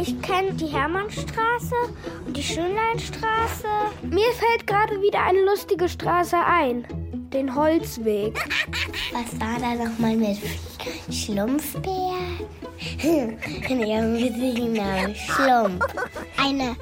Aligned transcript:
Ich 0.00 0.20
kenne 0.22 0.52
die 0.52 0.66
Hermannstraße 0.66 1.74
und 2.26 2.36
die 2.36 2.42
Schönleinstraße. 2.42 3.66
Mir 4.02 4.30
fällt 4.32 4.66
gerade 4.66 5.00
wieder 5.02 5.24
eine 5.24 5.44
lustige 5.44 5.88
Straße 5.88 6.36
ein. 6.36 6.86
Den 7.32 7.54
Holzweg. 7.54 8.34
Was 9.12 9.40
war 9.40 9.58
da 9.58 9.74
nochmal 9.74 10.16
mit 10.16 10.38
Schlumpfbär? 11.10 12.14
ja, 14.76 15.14
Schlumpf. 15.14 15.84
Eine 16.36 16.76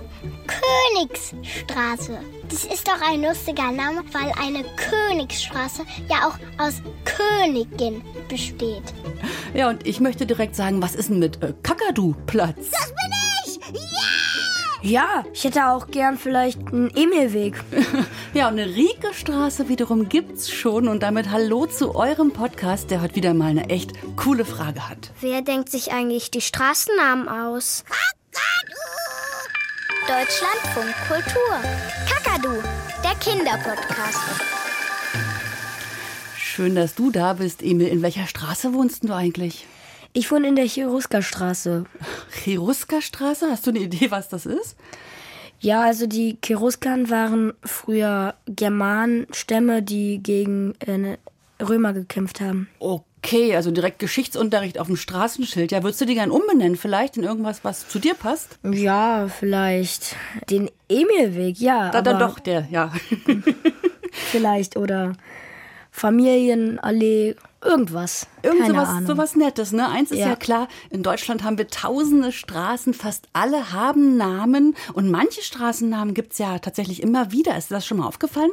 Königsstraße. 0.46 2.18
Das 2.48 2.64
ist 2.64 2.86
doch 2.86 3.00
ein 3.10 3.22
lustiger 3.22 3.72
Name, 3.72 4.02
weil 4.12 4.32
eine 4.40 4.64
Königsstraße 4.76 5.84
ja 6.08 6.28
auch 6.28 6.38
aus 6.62 6.82
Königin 7.04 8.02
besteht. 8.28 8.82
Ja, 9.54 9.70
und 9.70 9.86
ich 9.86 10.00
möchte 10.00 10.26
direkt 10.26 10.54
sagen, 10.54 10.82
was 10.82 10.94
ist 10.94 11.08
denn 11.08 11.18
mit 11.18 11.42
äh, 11.42 11.54
Kakadu-Platz? 11.62 12.70
Das 12.70 12.88
bin! 12.88 13.05
Ja, 14.86 15.24
ich 15.32 15.42
hätte 15.42 15.66
auch 15.66 15.88
gern 15.88 16.16
vielleicht 16.16 16.60
einen 16.68 16.90
Emilweg. 16.94 17.56
ja, 18.34 18.46
und 18.46 18.52
eine 18.52 18.66
Rieke-Straße 18.66 19.68
wiederum 19.68 20.08
gibt's 20.08 20.48
schon. 20.48 20.86
Und 20.86 21.02
damit 21.02 21.32
Hallo 21.32 21.66
zu 21.66 21.96
eurem 21.96 22.30
Podcast, 22.30 22.92
der 22.92 23.02
heute 23.02 23.16
wieder 23.16 23.34
mal 23.34 23.50
eine 23.50 23.68
echt 23.68 23.94
coole 24.14 24.44
Frage 24.44 24.88
hat. 24.88 25.10
Wer 25.20 25.42
denkt 25.42 25.70
sich 25.70 25.90
eigentlich 25.90 26.30
die 26.30 26.40
Straßennamen 26.40 27.28
aus? 27.28 27.82
Kakadu! 27.88 28.78
Deutschlandfunk 30.06 30.94
Kultur. 31.08 31.58
Kakadu, 32.08 32.62
der 33.02 33.14
Kinderpodcast. 33.16 34.20
Schön, 36.38 36.76
dass 36.76 36.94
du 36.94 37.10
da 37.10 37.32
bist, 37.32 37.60
Emil. 37.60 37.88
In 37.88 38.02
welcher 38.02 38.28
Straße 38.28 38.72
wohnst 38.72 39.02
du 39.02 39.12
eigentlich? 39.12 39.66
Ich 40.16 40.30
wohne 40.30 40.48
in 40.48 40.56
der 40.56 40.66
Cherusker-Straße. 40.66 41.84
Cherusker-Straße? 42.30 43.50
Hast 43.50 43.66
du 43.66 43.70
eine 43.70 43.80
Idee, 43.80 44.10
was 44.10 44.30
das 44.30 44.46
ist? 44.46 44.74
Ja, 45.60 45.82
also 45.82 46.06
die 46.06 46.38
Cheruskan 46.42 47.10
waren 47.10 47.52
früher 47.62 48.32
Germanenstämme, 48.46 49.82
die 49.82 50.22
gegen 50.22 50.72
äh, 50.80 51.18
Römer 51.62 51.92
gekämpft 51.92 52.40
haben. 52.40 52.66
Okay, 52.78 53.54
also 53.54 53.70
direkt 53.70 53.98
Geschichtsunterricht 53.98 54.78
auf 54.78 54.86
dem 54.86 54.96
Straßenschild. 54.96 55.70
Ja, 55.70 55.82
würdest 55.82 56.00
du 56.00 56.06
die 56.06 56.14
gern 56.14 56.30
umbenennen 56.30 56.76
vielleicht 56.76 57.18
in 57.18 57.24
irgendwas, 57.24 57.62
was 57.62 57.86
zu 57.86 57.98
dir 57.98 58.14
passt? 58.14 58.58
Ja, 58.62 59.28
vielleicht 59.28 60.16
den 60.48 60.70
Emilweg, 60.88 61.60
ja. 61.60 61.90
Da, 61.90 62.00
dann 62.00 62.18
doch, 62.18 62.38
der, 62.38 62.66
ja. 62.70 62.90
vielleicht 64.30 64.78
oder 64.78 65.12
Familienallee, 65.90 67.36
irgendwas. 67.66 68.26
Irgend 68.42 68.66
sowas, 68.66 68.88
sowas 69.06 69.36
Nettes, 69.36 69.72
ne? 69.72 69.88
Eins 69.88 70.10
ist 70.10 70.18
ja. 70.18 70.28
Ja. 70.28 70.36
klar, 70.36 70.68
in 70.90 71.02
Deutschland 71.02 71.44
haben 71.44 71.58
wir 71.58 71.68
tausende 71.68 72.32
Straßen, 72.32 72.94
fast 72.94 73.28
alle 73.32 73.72
haben 73.72 74.16
Namen 74.16 74.76
und 74.92 75.10
manche 75.10 75.42
Straßennamen 75.42 76.14
gibt's 76.14 76.38
ja 76.38 76.58
tatsächlich 76.58 77.02
immer 77.02 77.32
wieder. 77.32 77.56
Ist 77.56 77.70
dir 77.70 77.74
das 77.74 77.86
schon 77.86 77.98
mal 77.98 78.06
aufgefallen? 78.06 78.50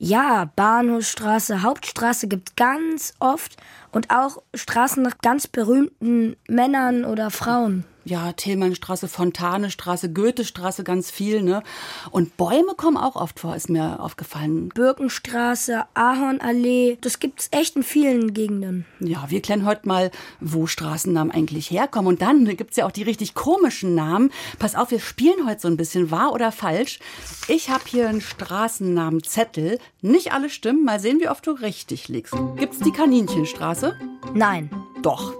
Ja, 0.00 0.50
Bahnhofstraße, 0.54 1.62
Hauptstraße 1.62 2.28
gibt 2.28 2.56
ganz 2.56 3.14
oft 3.18 3.56
und 3.98 4.10
auch 4.10 4.40
Straßen 4.54 5.02
nach 5.02 5.18
ganz 5.22 5.48
berühmten 5.48 6.36
Männern 6.46 7.04
oder 7.04 7.32
Frauen. 7.32 7.84
Ja, 8.08 8.32
Tillmannstraße, 8.32 9.06
Fontanestraße, 9.06 10.10
Goethestraße, 10.10 10.82
ganz 10.82 11.10
viel, 11.10 11.42
ne? 11.42 11.62
Und 12.10 12.38
Bäume 12.38 12.72
kommen 12.74 12.96
auch 12.96 13.16
oft 13.16 13.38
vor, 13.38 13.54
ist 13.54 13.68
mir 13.68 14.00
aufgefallen. 14.00 14.70
Birkenstraße, 14.70 15.84
Ahornallee, 15.92 16.96
das 17.02 17.18
gibt's 17.18 17.48
echt 17.50 17.76
in 17.76 17.82
vielen 17.82 18.32
Gegenden. 18.32 18.86
Ja, 19.00 19.26
wir 19.28 19.42
klären 19.42 19.66
heute 19.66 19.86
mal, 19.86 20.10
wo 20.40 20.66
Straßennamen 20.66 21.30
eigentlich 21.34 21.70
herkommen. 21.70 22.08
Und 22.08 22.22
dann 22.22 22.46
gibt's 22.46 22.78
ja 22.78 22.86
auch 22.86 22.92
die 22.92 23.02
richtig 23.02 23.34
komischen 23.34 23.94
Namen. 23.94 24.30
Pass 24.58 24.74
auf, 24.74 24.90
wir 24.90 25.00
spielen 25.00 25.46
heute 25.46 25.60
so 25.60 25.68
ein 25.68 25.76
bisschen 25.76 26.10
wahr 26.10 26.32
oder 26.32 26.50
falsch. 26.50 27.00
Ich 27.46 27.68
habe 27.68 27.84
hier 27.86 28.08
einen 28.08 28.22
Straßennamenzettel. 28.22 29.78
Nicht 30.00 30.32
alle 30.32 30.48
stimmen. 30.48 30.82
Mal 30.82 31.00
sehen, 31.00 31.20
wie 31.20 31.28
oft 31.28 31.46
du 31.46 31.50
richtig 31.50 32.08
liegst. 32.08 32.34
Gibt's 32.56 32.78
die 32.78 32.92
Kaninchenstraße? 32.92 33.87
Nein. 34.34 34.70
Doch. 35.02 35.34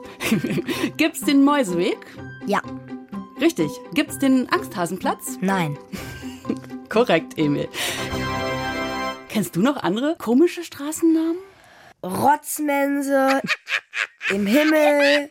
Gibt's 0.96 1.20
den 1.22 1.44
Mäuseweg? 1.44 1.98
Ja. 2.46 2.62
Richtig. 3.40 3.70
Gibt's 3.94 4.18
den 4.18 4.48
Angsthasenplatz? 4.50 5.38
Nein. 5.40 5.78
Korrekt, 6.88 7.38
Emil. 7.38 7.68
Kennst 9.28 9.56
du 9.56 9.60
noch 9.60 9.82
andere 9.82 10.16
komische 10.16 10.64
Straßennamen? 10.64 11.36
Rotzmense, 12.02 13.42
im 14.30 14.46
Himmel. 14.46 15.30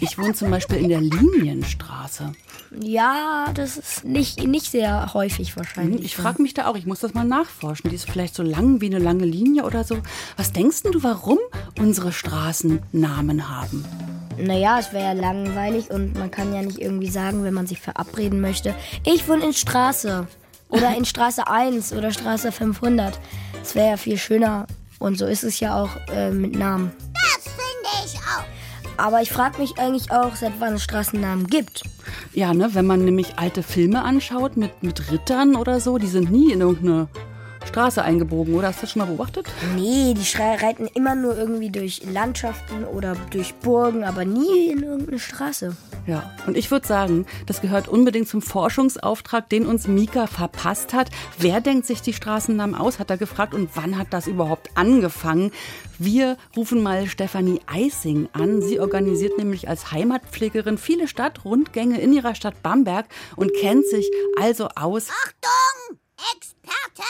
Ich 0.00 0.18
wohne 0.18 0.34
zum 0.34 0.50
Beispiel 0.50 0.78
in 0.78 0.88
der 0.88 1.00
Linienstraße. 1.00 2.32
Ja, 2.70 3.50
das 3.54 3.76
ist 3.76 4.04
nicht, 4.04 4.46
nicht 4.46 4.70
sehr 4.70 5.14
häufig 5.14 5.56
wahrscheinlich. 5.56 6.04
Ich 6.04 6.16
frage 6.16 6.42
mich 6.42 6.54
da 6.54 6.66
auch, 6.66 6.76
ich 6.76 6.86
muss 6.86 7.00
das 7.00 7.14
mal 7.14 7.24
nachforschen. 7.24 7.90
Die 7.90 7.96
ist 7.96 8.10
vielleicht 8.10 8.34
so 8.34 8.42
lang 8.42 8.80
wie 8.80 8.86
eine 8.86 8.98
lange 8.98 9.24
Linie 9.24 9.64
oder 9.64 9.84
so. 9.84 9.98
Was 10.36 10.52
denkst 10.52 10.82
denn 10.82 10.92
du, 10.92 11.02
warum 11.02 11.38
unsere 11.78 12.12
Straßen 12.12 12.80
Namen 12.92 13.48
haben? 13.48 13.84
Naja, 14.36 14.78
es 14.78 14.92
wäre 14.92 15.04
ja 15.04 15.12
langweilig 15.12 15.90
und 15.90 16.16
man 16.16 16.30
kann 16.30 16.54
ja 16.54 16.62
nicht 16.62 16.78
irgendwie 16.78 17.10
sagen, 17.10 17.42
wenn 17.42 17.54
man 17.54 17.66
sich 17.66 17.80
verabreden 17.80 18.40
möchte, 18.40 18.74
ich 19.04 19.26
wohne 19.28 19.46
in 19.46 19.52
Straße 19.52 20.28
oder 20.68 20.96
in 20.96 21.04
Straße 21.06 21.48
1 21.48 21.92
oder 21.92 22.12
Straße 22.12 22.52
500. 22.52 23.18
Das 23.58 23.74
wäre 23.74 23.88
ja 23.88 23.96
viel 23.96 24.18
schöner 24.18 24.66
und 24.98 25.18
so 25.18 25.26
ist 25.26 25.42
es 25.42 25.58
ja 25.60 25.82
auch 25.82 25.90
äh, 26.12 26.30
mit 26.30 26.54
Namen. 26.54 26.92
Das 27.14 27.44
finde 27.44 28.06
ich 28.06 28.16
auch. 28.16 28.44
Aber 28.96 29.22
ich 29.22 29.30
frage 29.30 29.58
mich 29.60 29.78
eigentlich 29.78 30.10
auch, 30.10 30.36
seit 30.36 30.52
wann 30.58 30.74
es 30.74 30.84
Straßennamen 30.84 31.46
gibt. 31.46 31.82
Ja, 32.34 32.54
ne, 32.54 32.74
wenn 32.74 32.86
man 32.86 33.04
nämlich 33.04 33.38
alte 33.38 33.62
Filme 33.62 34.02
anschaut 34.02 34.56
mit, 34.56 34.82
mit 34.82 35.10
Rittern 35.10 35.56
oder 35.56 35.80
so, 35.80 35.98
die 35.98 36.06
sind 36.06 36.30
nie 36.30 36.52
in 36.52 36.60
irgendeine 36.60 37.08
Straße 37.68 38.02
eingebogen, 38.02 38.54
oder? 38.54 38.68
Hast 38.68 38.78
du 38.78 38.80
das 38.82 38.90
schon 38.92 39.00
mal 39.00 39.06
beobachtet? 39.06 39.46
Nee, 39.76 40.14
die 40.14 40.24
schrei- 40.24 40.56
reiten 40.56 40.88
immer 40.94 41.14
nur 41.14 41.36
irgendwie 41.38 41.70
durch 41.70 42.02
Landschaften 42.12 42.84
oder 42.84 43.14
durch 43.30 43.54
Burgen, 43.54 44.02
aber 44.04 44.24
nie 44.24 44.68
in 44.72 44.82
irgendeine 44.82 45.18
Straße. 45.18 45.76
Ja, 46.06 46.32
und 46.46 46.56
ich 46.56 46.70
würde 46.70 46.86
sagen, 46.86 47.26
das 47.46 47.60
gehört 47.60 47.86
unbedingt 47.86 48.28
zum 48.28 48.40
Forschungsauftrag, 48.40 49.48
den 49.50 49.66
uns 49.66 49.86
Mika 49.86 50.26
verpasst 50.26 50.94
hat. 50.94 51.10
Wer 51.38 51.60
denkt 51.60 51.86
sich 51.86 52.00
die 52.00 52.14
Straßennamen 52.14 52.74
aus, 52.74 52.98
hat 52.98 53.10
er 53.10 53.18
gefragt, 53.18 53.52
und 53.54 53.70
wann 53.74 53.98
hat 53.98 54.08
das 54.10 54.26
überhaupt 54.26 54.70
angefangen? 54.74 55.52
Wir 55.98 56.36
rufen 56.56 56.82
mal 56.82 57.06
Stefanie 57.08 57.60
Eising 57.66 58.28
an. 58.32 58.62
Sie 58.62 58.80
organisiert 58.80 59.36
nämlich 59.36 59.68
als 59.68 59.92
Heimatpflegerin 59.92 60.78
viele 60.78 61.08
Stadtrundgänge 61.08 62.00
in 62.00 62.12
ihrer 62.14 62.34
Stadt 62.34 62.62
Bamberg 62.62 63.06
und 63.36 63.52
kennt 63.52 63.84
sich 63.86 64.10
also 64.40 64.68
aus. 64.76 65.08
Achtung, 65.26 65.98
Experte! 66.18 67.04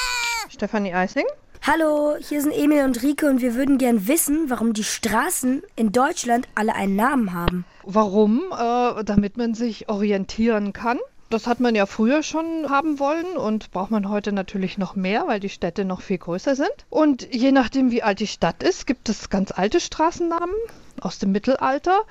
Stefanie 0.50 0.92
Eising. 0.92 1.24
Hallo, 1.66 2.16
hier 2.20 2.42
sind 2.42 2.52
Emil 2.52 2.84
und 2.84 3.02
Rike 3.02 3.26
und 3.26 3.41
wir 3.41 3.54
würden 3.54 3.78
gern 3.78 4.06
wissen, 4.06 4.50
warum 4.50 4.74
die 4.74 4.84
Straßen 4.84 5.62
in 5.76 5.92
Deutschland 5.92 6.46
alle 6.54 6.74
einen 6.74 6.94
Namen 6.94 7.32
haben. 7.32 7.64
Warum? 7.84 8.42
Äh, 8.52 9.02
damit 9.04 9.38
man 9.38 9.54
sich 9.54 9.88
orientieren 9.88 10.74
kann. 10.74 10.98
Das 11.30 11.46
hat 11.46 11.58
man 11.58 11.74
ja 11.74 11.86
früher 11.86 12.22
schon 12.22 12.69
haben 12.69 12.98
wollen 12.98 13.38
und 13.38 13.70
braucht 13.70 13.91
man 13.91 14.10
heute 14.10 14.32
natürlich 14.32 14.76
noch 14.76 14.94
mehr, 14.94 15.26
weil 15.26 15.40
die 15.40 15.48
Städte 15.48 15.86
noch 15.86 16.02
viel 16.02 16.19
größer 16.19 16.54
sind. 16.54 16.70
Und 16.90 17.34
je 17.34 17.52
nachdem, 17.52 17.90
wie 17.90 18.02
alt 18.02 18.20
die 18.20 18.26
Stadt 18.26 18.62
ist, 18.62 18.86
gibt 18.86 19.08
es 19.08 19.30
ganz 19.30 19.52
alte 19.52 19.80
Straßennamen 19.80 20.54
aus 21.00 21.19
dem 21.19 21.32
Mittelalter, 21.32 22.02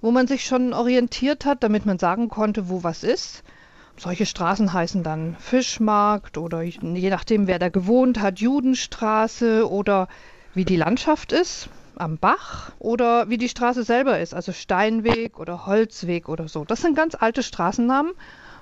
wo 0.00 0.10
man 0.10 0.26
sich 0.26 0.44
schon 0.44 0.72
orientiert 0.72 1.44
hat, 1.44 1.62
damit 1.62 1.86
man 1.86 2.00
sagen 2.00 2.28
konnte, 2.28 2.68
wo 2.68 2.82
was 2.82 3.04
ist. 3.04 3.44
Solche 4.00 4.24
Straßen 4.24 4.72
heißen 4.72 5.02
dann 5.02 5.36
Fischmarkt 5.38 6.38
oder 6.38 6.62
je 6.62 7.10
nachdem, 7.10 7.46
wer 7.46 7.58
da 7.58 7.68
gewohnt 7.68 8.18
hat, 8.18 8.38
Judenstraße 8.38 9.70
oder 9.70 10.08
wie 10.54 10.64
die 10.64 10.76
Landschaft 10.76 11.32
ist 11.32 11.68
am 11.96 12.16
Bach 12.16 12.72
oder 12.78 13.28
wie 13.28 13.36
die 13.36 13.50
Straße 13.50 13.82
selber 13.82 14.18
ist, 14.18 14.32
also 14.32 14.52
Steinweg 14.52 15.38
oder 15.38 15.66
Holzweg 15.66 16.30
oder 16.30 16.48
so. 16.48 16.64
Das 16.64 16.80
sind 16.80 16.96
ganz 16.96 17.14
alte 17.14 17.42
Straßennamen 17.42 18.12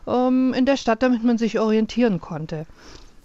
ähm, 0.08 0.54
in 0.54 0.66
der 0.66 0.76
Stadt, 0.76 1.04
damit 1.04 1.22
man 1.22 1.38
sich 1.38 1.60
orientieren 1.60 2.20
konnte. 2.20 2.66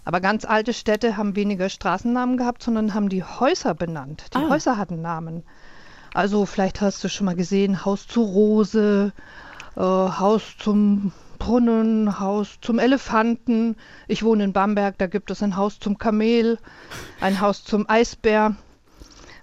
Aber 0.04 0.20
ganz 0.20 0.44
alte 0.44 0.72
Städte 0.72 1.16
haben 1.16 1.34
weniger 1.34 1.68
Straßennamen 1.68 2.36
gehabt, 2.36 2.62
sondern 2.62 2.94
haben 2.94 3.08
die 3.08 3.24
Häuser 3.24 3.74
benannt. 3.74 4.26
Die 4.34 4.38
Ah. 4.38 4.50
Häuser 4.50 4.76
hatten 4.78 5.02
Namen. 5.02 5.42
Also 6.12 6.46
vielleicht 6.46 6.80
hast 6.80 7.02
du 7.02 7.08
schon 7.08 7.24
mal 7.24 7.34
gesehen, 7.34 7.84
Haus 7.84 8.06
zur 8.06 8.26
Rose, 8.28 9.12
äh, 9.74 9.80
Haus 9.80 10.54
zum 10.60 11.10
Brunnen, 11.44 12.20
Haus 12.20 12.56
zum 12.62 12.78
Elefanten. 12.78 13.76
Ich 14.08 14.22
wohne 14.22 14.44
in 14.44 14.54
Bamberg, 14.54 14.96
da 14.96 15.06
gibt 15.06 15.30
es 15.30 15.42
ein 15.42 15.56
Haus 15.56 15.78
zum 15.78 15.98
Kamel, 15.98 16.58
ein 17.20 17.42
Haus 17.42 17.64
zum 17.64 17.84
Eisbär. 17.86 18.56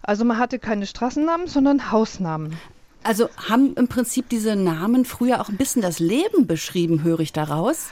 Also 0.02 0.26
man 0.26 0.40
hatte 0.40 0.58
keine 0.58 0.88
Straßennamen, 0.88 1.46
sondern 1.46 1.92
Hausnamen. 1.92 2.58
Also 3.04 3.30
haben 3.48 3.76
im 3.76 3.88
Prinzip 3.88 4.30
diese 4.30 4.56
Namen 4.56 5.06
früher 5.06 5.42
auch 5.42 5.50
ein 5.50 5.58
bisschen 5.58 5.84
das 5.84 6.00
Leben 6.00 6.48
beschrieben, 6.48 7.04
höre 7.04 7.20
ich 7.20 7.34
daraus. 7.34 7.90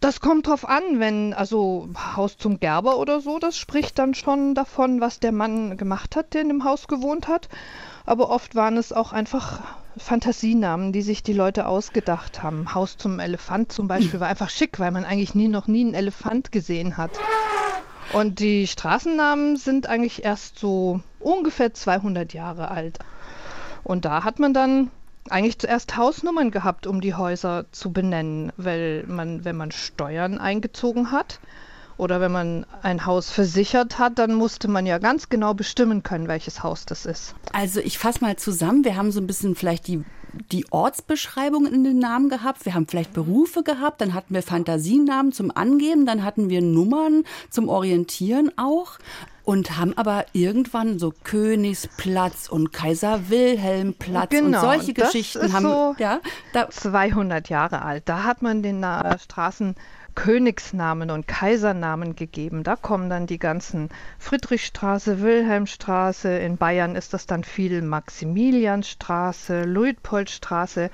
Das 0.00 0.20
kommt 0.20 0.46
drauf 0.46 0.68
an, 0.68 0.82
wenn, 1.00 1.32
also 1.32 1.88
Haus 2.16 2.36
zum 2.36 2.60
Gerber 2.60 2.98
oder 2.98 3.22
so, 3.22 3.38
das 3.38 3.56
spricht 3.56 3.98
dann 3.98 4.12
schon 4.12 4.54
davon, 4.54 5.00
was 5.00 5.20
der 5.20 5.32
Mann 5.32 5.78
gemacht 5.78 6.16
hat, 6.16 6.34
der 6.34 6.42
in 6.42 6.48
dem 6.48 6.64
Haus 6.64 6.86
gewohnt 6.86 7.28
hat. 7.28 7.48
Aber 8.06 8.30
oft 8.30 8.54
waren 8.54 8.76
es 8.76 8.92
auch 8.92 9.12
einfach 9.12 9.60
Fantasienamen, 9.96 10.92
die 10.92 11.02
sich 11.02 11.22
die 11.22 11.32
Leute 11.32 11.66
ausgedacht 11.66 12.42
haben. 12.42 12.74
Haus 12.74 12.96
zum 12.96 13.18
Elefant 13.18 13.72
zum 13.72 13.88
Beispiel 13.88 14.20
war 14.20 14.28
einfach 14.28 14.50
schick, 14.50 14.78
weil 14.78 14.90
man 14.90 15.04
eigentlich 15.04 15.34
nie 15.34 15.48
noch 15.48 15.66
nie 15.66 15.84
einen 15.84 15.94
Elefant 15.94 16.52
gesehen 16.52 16.96
hat. 16.96 17.10
Und 18.12 18.40
die 18.40 18.66
Straßennamen 18.66 19.56
sind 19.56 19.88
eigentlich 19.88 20.24
erst 20.24 20.58
so 20.58 21.00
ungefähr 21.20 21.74
200 21.74 22.32
Jahre 22.32 22.70
alt. 22.70 22.98
Und 23.84 24.04
da 24.04 24.24
hat 24.24 24.38
man 24.38 24.54
dann 24.54 24.90
eigentlich 25.28 25.58
zuerst 25.58 25.96
Hausnummern 25.96 26.50
gehabt, 26.50 26.86
um 26.86 27.00
die 27.00 27.14
Häuser 27.14 27.66
zu 27.72 27.92
benennen, 27.92 28.52
weil 28.56 29.04
man, 29.06 29.44
wenn 29.44 29.56
man 29.56 29.70
Steuern 29.70 30.38
eingezogen 30.38 31.12
hat 31.12 31.40
oder 32.00 32.20
wenn 32.20 32.32
man 32.32 32.66
ein 32.82 33.04
Haus 33.04 33.30
versichert 33.30 33.98
hat, 33.98 34.18
dann 34.18 34.34
musste 34.34 34.68
man 34.68 34.86
ja 34.86 34.98
ganz 34.98 35.28
genau 35.28 35.54
bestimmen 35.54 36.02
können, 36.02 36.28
welches 36.28 36.62
Haus 36.62 36.86
das 36.86 37.04
ist. 37.04 37.34
Also 37.52 37.80
ich 37.80 37.98
fasse 37.98 38.22
mal 38.22 38.36
zusammen, 38.36 38.84
wir 38.84 38.96
haben 38.96 39.12
so 39.12 39.20
ein 39.20 39.26
bisschen 39.26 39.54
vielleicht 39.54 39.86
die 39.86 40.02
die 40.52 40.64
Ortsbeschreibung 40.70 41.66
in 41.66 41.82
den 41.82 41.98
Namen 41.98 42.28
gehabt, 42.28 42.64
wir 42.64 42.74
haben 42.74 42.86
vielleicht 42.86 43.12
Berufe 43.12 43.64
gehabt, 43.64 44.00
dann 44.00 44.14
hatten 44.14 44.32
wir 44.32 44.42
Fantasienamen 44.42 45.32
zum 45.32 45.50
Angeben, 45.54 46.06
dann 46.06 46.24
hatten 46.24 46.48
wir 46.48 46.62
Nummern 46.62 47.24
zum 47.50 47.68
Orientieren 47.68 48.52
auch. 48.56 48.98
Und 49.42 49.78
haben 49.78 49.96
aber 49.98 50.26
irgendwann 50.32 51.00
so 51.00 51.12
Königsplatz 51.24 52.48
und 52.48 52.72
Kaiser 52.72 53.30
Wilhelm 53.30 53.94
Platz 53.94 54.30
genau, 54.30 54.58
und 54.58 54.64
solche 54.64 54.94
das 54.94 55.10
Geschichten 55.10 55.46
ist 55.46 55.52
haben 55.52 55.64
so 55.64 55.94
ja, 55.98 56.20
da 56.52 56.70
200 56.70 57.48
Jahre 57.48 57.82
alt. 57.82 58.04
Da 58.06 58.22
hat 58.22 58.42
man 58.42 58.62
den 58.62 58.84
äh, 58.84 59.18
Straßen 59.18 59.74
Königsnamen 60.14 61.10
und 61.10 61.26
Kaisernamen 61.26 62.16
gegeben. 62.16 62.62
Da 62.62 62.76
kommen 62.76 63.10
dann 63.10 63.26
die 63.26 63.38
ganzen 63.38 63.88
Friedrichstraße, 64.18 65.20
Wilhelmstraße. 65.20 66.38
In 66.38 66.56
Bayern 66.56 66.96
ist 66.96 67.14
das 67.14 67.26
dann 67.26 67.44
viel 67.44 67.82
Maximilianstraße, 67.82 69.64
Luitpoldstraße. 69.64 70.90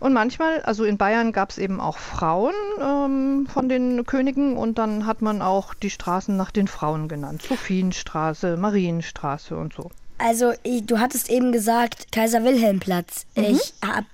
Und 0.00 0.12
manchmal, 0.12 0.60
also 0.62 0.84
in 0.84 0.98
Bayern 0.98 1.32
gab 1.32 1.50
es 1.50 1.58
eben 1.58 1.80
auch 1.80 1.98
Frauen 1.98 2.52
ähm, 2.80 3.46
von 3.46 3.68
den 3.68 4.04
Königen 4.04 4.56
und 4.56 4.76
dann 4.76 5.06
hat 5.06 5.22
man 5.22 5.40
auch 5.40 5.72
die 5.72 5.90
Straßen 5.90 6.36
nach 6.36 6.50
den 6.50 6.68
Frauen 6.68 7.08
genannt. 7.08 7.42
Sophienstraße, 7.42 8.56
Marienstraße 8.56 9.56
und 9.56 9.72
so. 9.72 9.90
Also 10.18 10.52
ich, 10.62 10.84
du 10.84 10.98
hattest 10.98 11.30
eben 11.30 11.52
gesagt 11.52 12.12
Kaiser 12.12 12.44
Wilhelm 12.44 12.80
Platz. 12.80 13.26
Mhm. 13.34 13.44
Ich 13.44 13.74
habe 13.84 14.06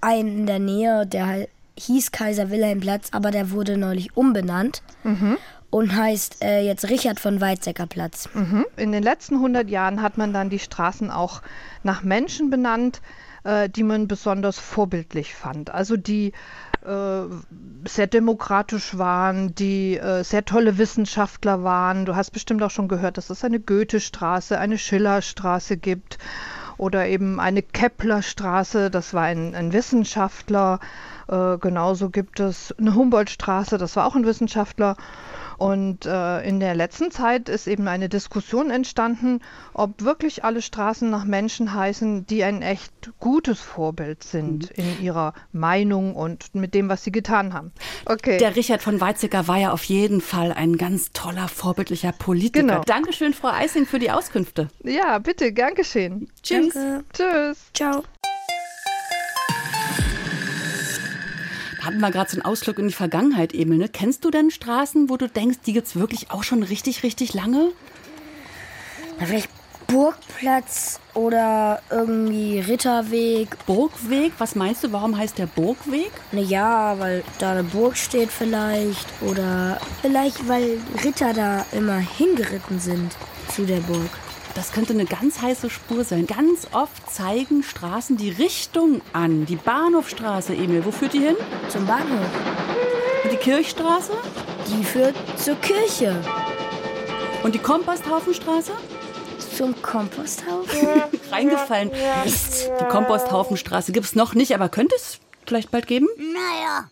einen 0.00 0.38
in 0.38 0.46
der 0.46 0.58
Nähe, 0.58 1.06
der 1.06 1.48
hieß 1.78 2.12
Kaiser 2.12 2.50
Wilhelm 2.50 2.80
Platz, 2.80 3.08
aber 3.12 3.30
der 3.30 3.50
wurde 3.50 3.76
neulich 3.76 4.16
umbenannt. 4.16 4.82
Mhm 5.04 5.38
und 5.72 5.96
heißt 5.96 6.44
äh, 6.44 6.60
jetzt 6.60 6.90
Richard 6.90 7.18
von 7.18 7.40
Weizsäcker 7.40 7.86
Platz. 7.86 8.28
Mhm. 8.34 8.66
In 8.76 8.92
den 8.92 9.02
letzten 9.02 9.36
100 9.36 9.70
Jahren 9.70 10.02
hat 10.02 10.18
man 10.18 10.34
dann 10.34 10.50
die 10.50 10.58
Straßen 10.58 11.10
auch 11.10 11.40
nach 11.82 12.02
Menschen 12.02 12.50
benannt, 12.50 13.00
äh, 13.44 13.70
die 13.70 13.82
man 13.82 14.06
besonders 14.06 14.58
vorbildlich 14.58 15.34
fand. 15.34 15.70
Also 15.70 15.96
die 15.96 16.32
äh, 16.84 17.22
sehr 17.88 18.06
demokratisch 18.06 18.98
waren, 18.98 19.54
die 19.54 19.96
äh, 19.96 20.22
sehr 20.24 20.44
tolle 20.44 20.76
Wissenschaftler 20.76 21.64
waren. 21.64 22.04
Du 22.04 22.16
hast 22.16 22.32
bestimmt 22.32 22.62
auch 22.62 22.70
schon 22.70 22.88
gehört, 22.88 23.16
dass 23.16 23.30
es 23.30 23.42
eine 23.42 23.58
Goethestraße, 23.58 24.58
eine 24.58 24.76
Schillerstraße 24.76 25.78
gibt 25.78 26.18
oder 26.76 27.06
eben 27.06 27.40
eine 27.40 27.62
Keplerstraße, 27.62 28.90
das 28.90 29.14
war 29.14 29.22
ein, 29.22 29.54
ein 29.54 29.72
Wissenschaftler. 29.72 30.80
Äh, 31.32 31.56
genauso 31.58 32.10
gibt 32.10 32.40
es 32.40 32.74
eine 32.78 32.94
Humboldtstraße, 32.94 33.78
das 33.78 33.96
war 33.96 34.06
auch 34.06 34.14
ein 34.14 34.26
Wissenschaftler. 34.26 34.96
Und 35.56 36.06
äh, 36.06 36.40
in 36.46 36.60
der 36.60 36.74
letzten 36.74 37.10
Zeit 37.10 37.48
ist 37.48 37.66
eben 37.68 37.88
eine 37.88 38.08
Diskussion 38.08 38.70
entstanden, 38.70 39.40
ob 39.72 40.02
wirklich 40.02 40.44
alle 40.44 40.60
Straßen 40.60 41.08
nach 41.08 41.24
Menschen 41.24 41.72
heißen, 41.72 42.26
die 42.26 42.42
ein 42.42 42.62
echt 42.62 42.92
gutes 43.20 43.60
Vorbild 43.60 44.24
sind 44.24 44.76
mhm. 44.76 44.84
in 44.84 45.02
ihrer 45.02 45.32
Meinung 45.52 46.16
und 46.16 46.54
mit 46.54 46.74
dem, 46.74 46.88
was 46.88 47.04
sie 47.04 47.12
getan 47.12 47.54
haben. 47.54 47.72
Okay. 48.06 48.38
Der 48.38 48.56
Richard 48.56 48.82
von 48.82 49.00
Weizsäcker 49.00 49.46
war 49.48 49.56
ja 49.56 49.72
auf 49.72 49.84
jeden 49.84 50.20
Fall 50.20 50.52
ein 50.52 50.76
ganz 50.76 51.12
toller, 51.12 51.48
vorbildlicher 51.48 52.12
Politiker. 52.12 52.66
Genau. 52.66 52.82
Dankeschön, 52.84 53.32
Frau 53.32 53.48
Eising, 53.48 53.86
für 53.86 53.98
die 53.98 54.10
Auskünfte. 54.10 54.68
Ja, 54.82 55.18
bitte, 55.18 55.52
gern 55.52 55.74
geschehen. 55.74 56.28
Tschüss. 56.42 56.74
Danke. 56.74 57.04
Tschüss. 57.12 57.58
Ciao. 57.72 58.02
Hatten 61.84 61.98
wir 61.98 62.10
gerade 62.10 62.30
so 62.30 62.36
einen 62.36 62.44
Ausflug 62.44 62.78
in 62.78 62.88
die 62.88 62.94
Vergangenheit, 62.94 63.54
Emil. 63.54 63.78
Ne? 63.78 63.88
Kennst 63.88 64.24
du 64.24 64.30
denn 64.30 64.50
Straßen, 64.50 65.08
wo 65.08 65.16
du 65.16 65.28
denkst, 65.28 65.58
die 65.66 65.72
gibt 65.72 65.88
es 65.88 65.96
wirklich 65.96 66.30
auch 66.30 66.44
schon 66.44 66.62
richtig, 66.62 67.02
richtig 67.02 67.34
lange? 67.34 67.72
Na, 69.18 69.26
vielleicht 69.26 69.50
Burgplatz 69.86 71.00
oder 71.12 71.82
irgendwie 71.90 72.60
Ritterweg. 72.60 73.66
Burgweg? 73.66 74.32
Was 74.38 74.54
meinst 74.54 74.84
du, 74.84 74.92
warum 74.92 75.18
heißt 75.18 75.38
der 75.38 75.46
Burgweg? 75.46 76.10
Na 76.32 76.40
ja, 76.40 76.98
weil 76.98 77.22
da 77.38 77.52
eine 77.52 77.64
Burg 77.64 77.96
steht 77.96 78.30
vielleicht. 78.30 79.06
Oder 79.20 79.78
vielleicht, 80.00 80.48
weil 80.48 80.78
Ritter 81.04 81.34
da 81.34 81.66
immer 81.72 81.98
hingeritten 81.98 82.80
sind 82.80 83.12
zu 83.54 83.66
der 83.66 83.80
Burg. 83.80 84.10
Das 84.54 84.72
könnte 84.72 84.92
eine 84.92 85.06
ganz 85.06 85.40
heiße 85.40 85.70
Spur 85.70 86.04
sein. 86.04 86.26
Ganz 86.26 86.68
oft 86.72 87.10
zeigen 87.10 87.62
Straßen 87.62 88.16
die 88.16 88.30
Richtung 88.30 89.00
an. 89.12 89.46
Die 89.46 89.56
Bahnhofstraße, 89.56 90.54
Emil, 90.54 90.84
wo 90.84 90.90
führt 90.90 91.14
die 91.14 91.20
hin? 91.20 91.36
Zum 91.68 91.86
Bahnhof. 91.86 92.26
Und 93.24 93.32
die 93.32 93.36
Kirchstraße? 93.36 94.12
Die 94.68 94.84
führt 94.84 95.16
zur 95.38 95.56
Kirche. 95.56 96.20
Und 97.42 97.54
die 97.54 97.58
Komposthaufenstraße? 97.58 98.72
Zum 99.56 99.80
Komposthaufen? 99.80 100.88
Reingefallen. 101.30 101.90
Mist. 102.24 102.70
Die 102.80 102.84
Komposthaufenstraße 102.84 103.92
gibt 103.92 104.06
es 104.06 104.14
noch 104.14 104.34
nicht, 104.34 104.54
aber 104.54 104.68
könnte 104.68 104.94
es 104.96 105.18
vielleicht 105.46 105.70
bald 105.70 105.86
geben? 105.86 106.08
Naja, 106.16 106.90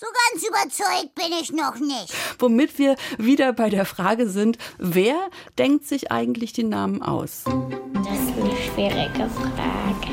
so 0.00 0.06
ganz 0.30 0.46
überzeugt 0.46 1.14
bin 1.16 1.32
ich 1.40 1.52
noch 1.52 1.74
nicht. 1.80 2.14
Womit 2.38 2.78
wir 2.78 2.94
wieder 3.18 3.52
bei 3.52 3.68
der 3.68 3.84
Frage 3.84 4.28
sind, 4.28 4.56
wer 4.78 5.16
denkt 5.58 5.86
sich 5.86 6.12
eigentlich 6.12 6.52
die 6.52 6.62
Namen 6.62 7.02
aus? 7.02 7.42
Das 7.44 8.14
ist 8.14 8.38
eine 8.38 8.56
schwierige 8.56 9.28
Frage. 9.28 10.12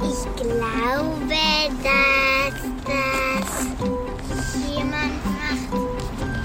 Ich 0.00 0.24
glaube, 0.36 1.36
dass 1.82 2.54
das 2.86 3.48
jemand 4.66 5.20
macht, 5.36 5.70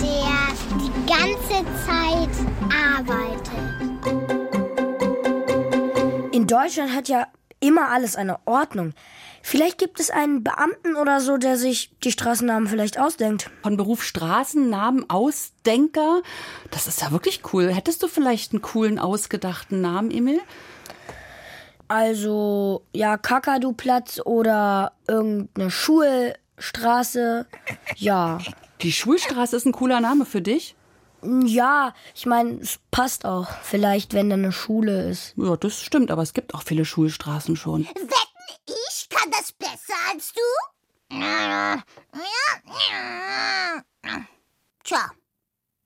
der 0.02 0.36
die 0.82 0.92
ganze 1.08 1.64
Zeit 1.86 2.36
arbeitet. 2.70 3.72
In 6.34 6.46
Deutschland 6.46 6.94
hat 6.94 7.08
ja 7.08 7.28
immer 7.62 7.90
alles 7.90 8.18
eine 8.18 8.38
Ordnung. 8.46 8.94
Vielleicht 9.42 9.78
gibt 9.78 10.00
es 10.00 10.10
einen 10.10 10.44
Beamten 10.44 10.96
oder 10.96 11.20
so, 11.20 11.38
der 11.38 11.58
sich 11.58 11.92
die 12.04 12.12
Straßennamen 12.12 12.68
vielleicht 12.68 13.00
ausdenkt. 13.00 13.50
Von 13.64 13.78
Beruf 13.78 14.04
Straßennamen 14.04 15.10
Ausdenker. 15.10 16.22
Das 16.70 16.88
ist 16.88 17.02
ja 17.02 17.12
wirklich 17.12 17.42
cool. 17.54 17.74
Hättest 17.74 18.04
du 18.04 18.08
vielleicht 18.08 18.54
einen 18.54 18.62
coolen, 18.62 19.00
ausgedachten 19.00 19.82
Namen, 19.82 20.12
Emil? 20.12 20.40
Also, 21.88 22.84
ja, 22.94 23.18
Kakaduplatz 23.18 24.22
oder 24.24 24.94
irgendeine 25.08 25.70
Schulstraße. 25.70 27.48
Ja. 27.98 28.38
Die 28.82 28.94
Schulstraße 28.94 29.58
ist 29.58 29.66
ein 29.66 29.74
cooler 29.74 30.00
Name 30.00 30.26
für 30.26 30.42
dich? 30.42 30.76
Ja, 31.46 31.94
ich 32.16 32.26
meine, 32.26 32.60
es 32.62 32.80
passt 32.90 33.26
auch. 33.26 33.48
Vielleicht, 33.62 34.14
wenn 34.14 34.30
da 34.30 34.36
eine 34.36 34.52
Schule 34.52 35.10
ist. 35.10 35.34
Ja, 35.36 35.56
das 35.56 35.82
stimmt, 35.82 36.12
aber 36.12 36.22
es 36.24 36.34
gibt 36.34 36.56
auch 36.56 36.64
viele 36.64 36.86
Schulstraßen 36.86 37.56
schon. 37.56 37.82
Ich 37.82 38.31
kann 39.12 39.30
das 39.32 39.52
besser 39.52 39.94
als 40.12 40.34
du? 40.34 40.42
Tja, 44.84 45.12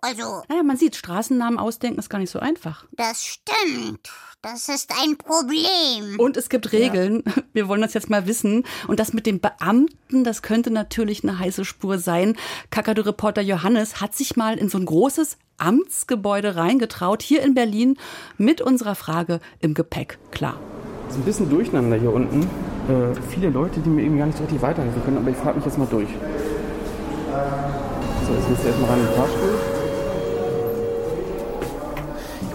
also. 0.01 0.43
Naja, 0.49 0.61
man 0.61 0.77
sieht, 0.77 0.95
Straßennamen 0.95 1.57
ausdenken 1.57 1.99
ist 1.99 2.09
gar 2.09 2.19
nicht 2.19 2.29
so 2.29 2.39
einfach. 2.39 2.85
Das 2.91 3.25
stimmt. 3.25 4.11
Das 4.43 4.69
ist 4.69 4.91
ein 5.01 5.17
Problem. 5.17 6.19
Und 6.19 6.37
es 6.37 6.49
gibt 6.49 6.71
Regeln. 6.71 7.23
Ja. 7.25 7.33
Wir 7.53 7.67
wollen 7.67 7.81
das 7.81 7.95
jetzt 7.95 8.11
mal 8.11 8.27
wissen. 8.27 8.63
Und 8.87 8.99
das 8.99 9.13
mit 9.13 9.25
dem 9.25 9.39
Beamten, 9.39 10.23
das 10.23 10.43
könnte 10.43 10.69
natürlich 10.69 11.23
eine 11.23 11.39
heiße 11.39 11.65
Spur 11.65 11.97
sein. 11.97 12.37
Kakadu-Reporter 12.69 13.41
Johannes 13.41 14.01
hat 14.01 14.13
sich 14.13 14.35
mal 14.35 14.59
in 14.59 14.69
so 14.69 14.77
ein 14.77 14.85
großes 14.85 15.37
Amtsgebäude 15.57 16.55
reingetraut, 16.55 17.23
hier 17.23 17.41
in 17.41 17.55
Berlin, 17.55 17.97
mit 18.37 18.61
unserer 18.61 18.93
Frage 18.93 19.39
im 19.59 19.73
Gepäck. 19.73 20.19
Klar. 20.29 20.59
Es 21.07 21.15
ist 21.15 21.21
ein 21.21 21.25
bisschen 21.25 21.49
durcheinander 21.49 21.97
hier 21.97 22.13
unten. 22.13 22.41
Äh, 22.41 23.15
viele 23.29 23.49
Leute, 23.49 23.79
die 23.79 23.89
mir 23.89 24.01
irgendwie 24.01 24.19
gar 24.19 24.25
nicht 24.27 24.37
so 24.37 24.43
richtig 24.43 24.61
weiterhelfen 24.61 25.03
können, 25.03 25.17
aber 25.17 25.29
ich 25.29 25.37
frage 25.37 25.57
mich 25.57 25.65
jetzt 25.65 25.77
mal 25.77 25.87
durch. 25.89 26.09
So, 28.27 28.33
jetzt 28.33 28.49
müsst 28.49 28.63
ihr 28.63 28.69
erstmal 28.69 28.89
rein 28.89 28.99
in 28.99 29.05
den 29.05 29.15
Fahrstuhl. 29.15 29.49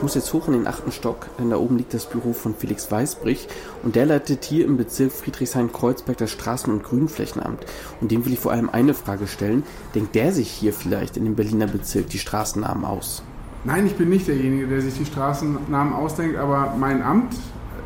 Ich 0.01 0.03
muss 0.03 0.15
jetzt 0.15 0.33
hoch 0.33 0.49
in 0.49 0.55
den 0.55 0.67
achten 0.67 0.93
Stock, 0.93 1.27
denn 1.39 1.51
da 1.51 1.57
oben 1.59 1.77
liegt 1.77 1.93
das 1.93 2.07
Büro 2.07 2.33
von 2.33 2.55
Felix 2.55 2.91
Weißbrich 2.91 3.49
und 3.83 3.97
der 3.97 4.07
leitet 4.07 4.45
hier 4.45 4.65
im 4.65 4.79
Bezirk 4.79 5.13
Friedrichshain-Kreuzberg 5.13 6.17
das 6.17 6.31
Straßen- 6.31 6.71
und 6.71 6.83
Grünflächenamt. 6.83 7.67
Und 8.01 8.11
dem 8.11 8.25
will 8.25 8.33
ich 8.33 8.39
vor 8.39 8.51
allem 8.51 8.71
eine 8.71 8.95
Frage 8.95 9.27
stellen. 9.27 9.63
Denkt 9.95 10.15
der 10.15 10.33
sich 10.33 10.49
hier 10.49 10.73
vielleicht 10.73 11.19
in 11.19 11.25
dem 11.25 11.35
Berliner 11.35 11.67
Bezirk 11.67 12.09
die 12.09 12.19
Straßennamen 12.19 12.87
aus? 12.87 13.23
Nein, 13.65 13.87
ich 13.87 13.95
bin 13.95 14.09
nicht 14.09 14.27
derjenige, 14.27 14.69
der 14.69 14.81
sich 14.81 14.97
die 14.97 15.05
Straßennamen 15.05 15.93
ausdenkt, 15.93 16.39
aber 16.39 16.75
mein 16.79 17.03
Amt 17.03 17.35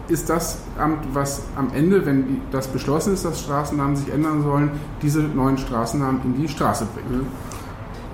ist 0.09 0.29
das 0.29 0.59
Amt, 0.79 0.99
was 1.13 1.43
am 1.57 1.73
Ende, 1.75 2.05
wenn 2.07 2.43
das 2.51 2.69
beschlossen 2.69 3.15
ist, 3.15 3.25
dass 3.25 3.41
Straßennamen 3.41 3.97
sich 3.97 4.13
ändern 4.13 4.43
sollen, 4.43 4.71
diese 5.03 5.23
neuen 5.23 5.59
Straßennamen 5.59 6.21
in 6.25 6.43
die 6.43 6.49
Straße 6.49 6.87
bringt. 6.95 7.11
Mhm. 7.11 7.27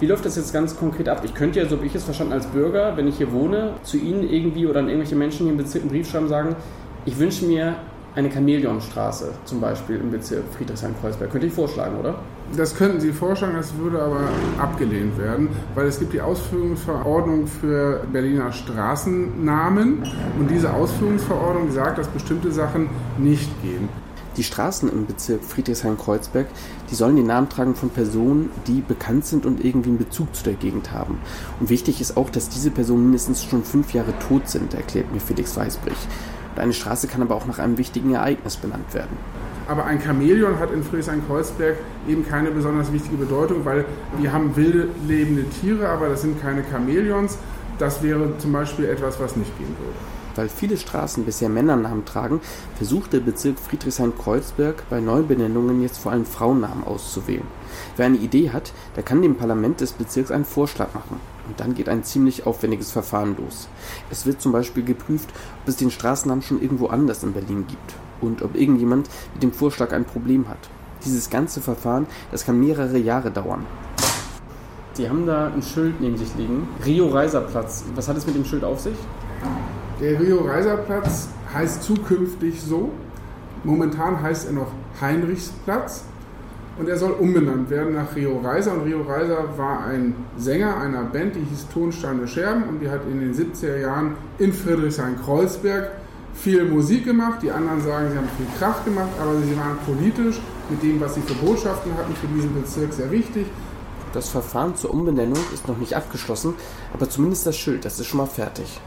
Wie 0.00 0.06
läuft 0.06 0.24
das 0.24 0.36
jetzt 0.36 0.52
ganz 0.52 0.76
konkret 0.78 1.08
ab? 1.10 1.20
Ich 1.24 1.34
könnte 1.34 1.60
ja, 1.60 1.68
so 1.68 1.82
wie 1.82 1.86
ich 1.86 1.94
es 1.94 2.04
verstanden 2.04 2.32
als 2.32 2.46
Bürger, 2.46 2.96
wenn 2.96 3.06
ich 3.06 3.18
hier 3.18 3.32
wohne, 3.32 3.74
zu 3.82 3.98
Ihnen 3.98 4.22
irgendwie 4.22 4.66
oder 4.66 4.80
an 4.80 4.88
irgendwelche 4.88 5.14
Menschen 5.14 5.42
hier 5.42 5.52
im 5.52 5.58
Bezirk 5.58 5.82
einen 5.82 5.90
Brief 5.90 6.08
schreiben 6.08 6.28
sagen, 6.28 6.56
ich 7.04 7.18
wünsche 7.18 7.44
mir 7.44 7.76
eine 8.14 8.30
Chamäleonstraße 8.30 9.32
zum 9.44 9.60
Beispiel 9.60 9.96
im 9.96 10.10
Bezirk 10.10 10.44
Friedrichshain-Kreuzberg. 10.56 11.30
Könnte 11.30 11.46
ich 11.46 11.52
vorschlagen, 11.52 11.98
oder? 11.98 12.16
Das 12.56 12.74
könnten 12.74 13.00
Sie 13.00 13.12
vorschlagen, 13.12 13.54
das 13.56 13.76
würde 13.76 14.02
aber 14.02 14.28
abgelehnt 14.58 15.16
werden, 15.18 15.48
weil 15.76 15.86
es 15.86 16.00
gibt 16.00 16.12
die 16.12 16.20
Ausführungsverordnung 16.20 17.46
für 17.46 18.04
Berliner 18.12 18.52
Straßennamen 18.52 20.02
und 20.38 20.50
diese 20.50 20.72
Ausführungsverordnung 20.72 21.70
sagt, 21.70 21.98
dass 21.98 22.08
bestimmte 22.08 22.50
Sachen 22.50 22.88
nicht 23.18 23.48
gehen. 23.62 23.88
Die 24.36 24.44
Straßen 24.44 24.88
im 24.90 25.06
Bezirk 25.06 25.44
Friedrichshain-Kreuzberg, 25.44 26.46
die 26.90 26.94
sollen 26.94 27.16
den 27.16 27.26
Namen 27.26 27.48
tragen 27.48 27.74
von 27.74 27.90
Personen, 27.90 28.50
die 28.66 28.80
bekannt 28.80 29.26
sind 29.26 29.44
und 29.44 29.64
irgendwie 29.64 29.90
einen 29.90 29.98
Bezug 29.98 30.34
zu 30.34 30.44
der 30.44 30.54
Gegend 30.54 30.92
haben. 30.92 31.18
Und 31.58 31.68
wichtig 31.68 32.00
ist 32.00 32.16
auch, 32.16 32.30
dass 32.30 32.48
diese 32.48 32.70
Personen 32.70 33.04
mindestens 33.04 33.44
schon 33.44 33.64
fünf 33.64 33.92
Jahre 33.92 34.16
tot 34.18 34.48
sind, 34.48 34.74
erklärt 34.74 35.12
mir 35.12 35.20
Felix 35.20 35.56
Weisbrich. 35.56 35.98
Und 36.54 36.60
eine 36.60 36.72
Straße 36.72 37.06
kann 37.06 37.22
aber 37.22 37.34
auch 37.34 37.46
nach 37.46 37.58
einem 37.58 37.78
wichtigen 37.78 38.14
Ereignis 38.14 38.56
benannt 38.56 38.92
werden. 38.94 39.16
Aber 39.68 39.84
ein 39.84 40.00
Chamäleon 40.02 40.58
hat 40.58 40.72
in 40.72 40.82
Friedrichshain-Kreuzberg 40.82 41.76
eben 42.08 42.26
keine 42.26 42.50
besonders 42.50 42.92
wichtige 42.92 43.16
Bedeutung, 43.16 43.64
weil 43.64 43.84
wir 44.18 44.32
haben 44.32 44.56
wilde 44.56 44.88
lebende 45.06 45.44
Tiere, 45.44 45.88
aber 45.88 46.08
das 46.08 46.22
sind 46.22 46.40
keine 46.42 46.64
Chamäleons. 46.64 47.38
Das 47.78 48.02
wäre 48.02 48.36
zum 48.38 48.52
Beispiel 48.52 48.86
etwas, 48.86 49.20
was 49.20 49.36
nicht 49.36 49.56
gehen 49.58 49.74
würde. 49.78 49.96
Weil 50.34 50.48
viele 50.48 50.76
Straßen 50.76 51.24
bisher 51.24 51.48
Männernamen 51.48 52.04
tragen, 52.04 52.40
versucht 52.76 53.12
der 53.12 53.20
Bezirk 53.20 53.58
Friedrichshain-Kreuzberg 53.58 54.84
bei 54.90 55.00
Neubenennungen 55.00 55.82
jetzt 55.82 55.98
vor 55.98 56.12
allem 56.12 56.24
Frauennamen 56.24 56.84
auszuwählen. 56.84 57.46
Wer 57.96 58.06
eine 58.06 58.18
Idee 58.18 58.50
hat, 58.50 58.72
der 58.96 59.02
kann 59.02 59.22
dem 59.22 59.36
Parlament 59.36 59.80
des 59.80 59.92
Bezirks 59.92 60.30
einen 60.30 60.44
Vorschlag 60.44 60.94
machen. 60.94 61.20
Und 61.50 61.58
dann 61.58 61.74
geht 61.74 61.88
ein 61.88 62.04
ziemlich 62.04 62.46
aufwendiges 62.46 62.92
Verfahren 62.92 63.36
los. 63.36 63.66
Es 64.08 64.24
wird 64.24 64.40
zum 64.40 64.52
Beispiel 64.52 64.84
geprüft, 64.84 65.28
ob 65.62 65.68
es 65.68 65.74
den 65.74 65.90
Straßennamen 65.90 66.42
schon 66.42 66.62
irgendwo 66.62 66.86
anders 66.86 67.24
in 67.24 67.32
Berlin 67.32 67.64
gibt 67.66 67.94
und 68.20 68.42
ob 68.42 68.54
irgendjemand 68.54 69.10
mit 69.34 69.42
dem 69.42 69.52
Vorschlag 69.52 69.92
ein 69.92 70.04
Problem 70.04 70.48
hat. 70.48 70.70
Dieses 71.04 71.28
ganze 71.28 71.60
Verfahren, 71.60 72.06
das 72.30 72.44
kann 72.44 72.60
mehrere 72.60 72.98
Jahre 72.98 73.32
dauern. 73.32 73.66
Sie 74.92 75.08
haben 75.08 75.26
da 75.26 75.48
ein 75.48 75.60
Schild 75.60 76.00
neben 76.00 76.16
sich 76.16 76.32
liegen. 76.36 76.68
Rio 76.86 77.08
Reiserplatz. 77.08 77.82
Was 77.96 78.06
hat 78.06 78.16
es 78.16 78.26
mit 78.26 78.36
dem 78.36 78.44
Schild 78.44 78.62
auf 78.62 78.78
sich? 78.78 78.96
Der 80.00 80.20
Rio 80.20 80.42
Reiserplatz 80.42 81.30
heißt 81.52 81.82
zukünftig 81.82 82.62
so. 82.62 82.92
Momentan 83.64 84.22
heißt 84.22 84.46
er 84.46 84.52
noch 84.52 84.70
Heinrichsplatz 85.00 86.04
und 86.80 86.88
er 86.88 86.96
soll 86.96 87.12
umbenannt 87.12 87.68
werden 87.68 87.94
nach 87.94 88.16
Rio 88.16 88.38
Reiser. 88.38 88.72
Und 88.72 88.84
Rio 88.84 89.02
Reiser 89.02 89.56
war 89.58 89.84
ein 89.84 90.14
Sänger 90.38 90.78
einer 90.78 91.04
Band, 91.04 91.36
die 91.36 91.40
hieß 91.40 91.66
Tonsteine 91.72 92.26
Scherben 92.26 92.64
und 92.64 92.80
die 92.80 92.88
hat 92.88 93.02
in 93.10 93.20
den 93.20 93.34
70er 93.34 93.76
Jahren 93.76 94.14
in 94.38 94.52
Friedrichshain-Kreuzberg 94.52 95.90
viel 96.32 96.64
Musik 96.64 97.04
gemacht. 97.04 97.40
Die 97.42 97.50
anderen 97.50 97.82
sagen, 97.82 98.08
sie 98.10 98.16
haben 98.16 98.28
viel 98.38 98.46
Kraft 98.58 98.86
gemacht, 98.86 99.10
aber 99.20 99.34
sie 99.42 99.56
waren 99.58 99.76
politisch 99.84 100.40
mit 100.70 100.82
dem, 100.82 101.00
was 101.00 101.16
sie 101.16 101.20
für 101.20 101.34
Botschaften 101.34 101.92
hatten, 101.98 102.14
für 102.14 102.28
diesen 102.28 102.54
Bezirk 102.54 102.94
sehr 102.94 103.10
wichtig. 103.10 103.46
Das 104.14 104.30
Verfahren 104.30 104.74
zur 104.74 104.90
Umbenennung 104.90 105.38
ist 105.52 105.68
noch 105.68 105.76
nicht 105.76 105.94
abgeschlossen, 105.94 106.54
aber 106.94 107.10
zumindest 107.10 107.46
das 107.46 107.56
Schild, 107.56 107.84
das 107.84 108.00
ist 108.00 108.06
schon 108.06 108.18
mal 108.18 108.26
fertig. 108.26 108.80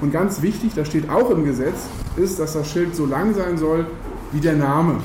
Und 0.00 0.12
ganz 0.12 0.42
wichtig, 0.42 0.72
das 0.74 0.88
steht 0.88 1.10
auch 1.10 1.30
im 1.30 1.44
Gesetz, 1.44 1.76
ist, 2.16 2.38
dass 2.38 2.52
das 2.52 2.70
Schild 2.70 2.94
so 2.94 3.04
lang 3.04 3.34
sein 3.34 3.58
soll 3.58 3.86
wie 4.30 4.40
der 4.40 4.54
Name. 4.54 5.00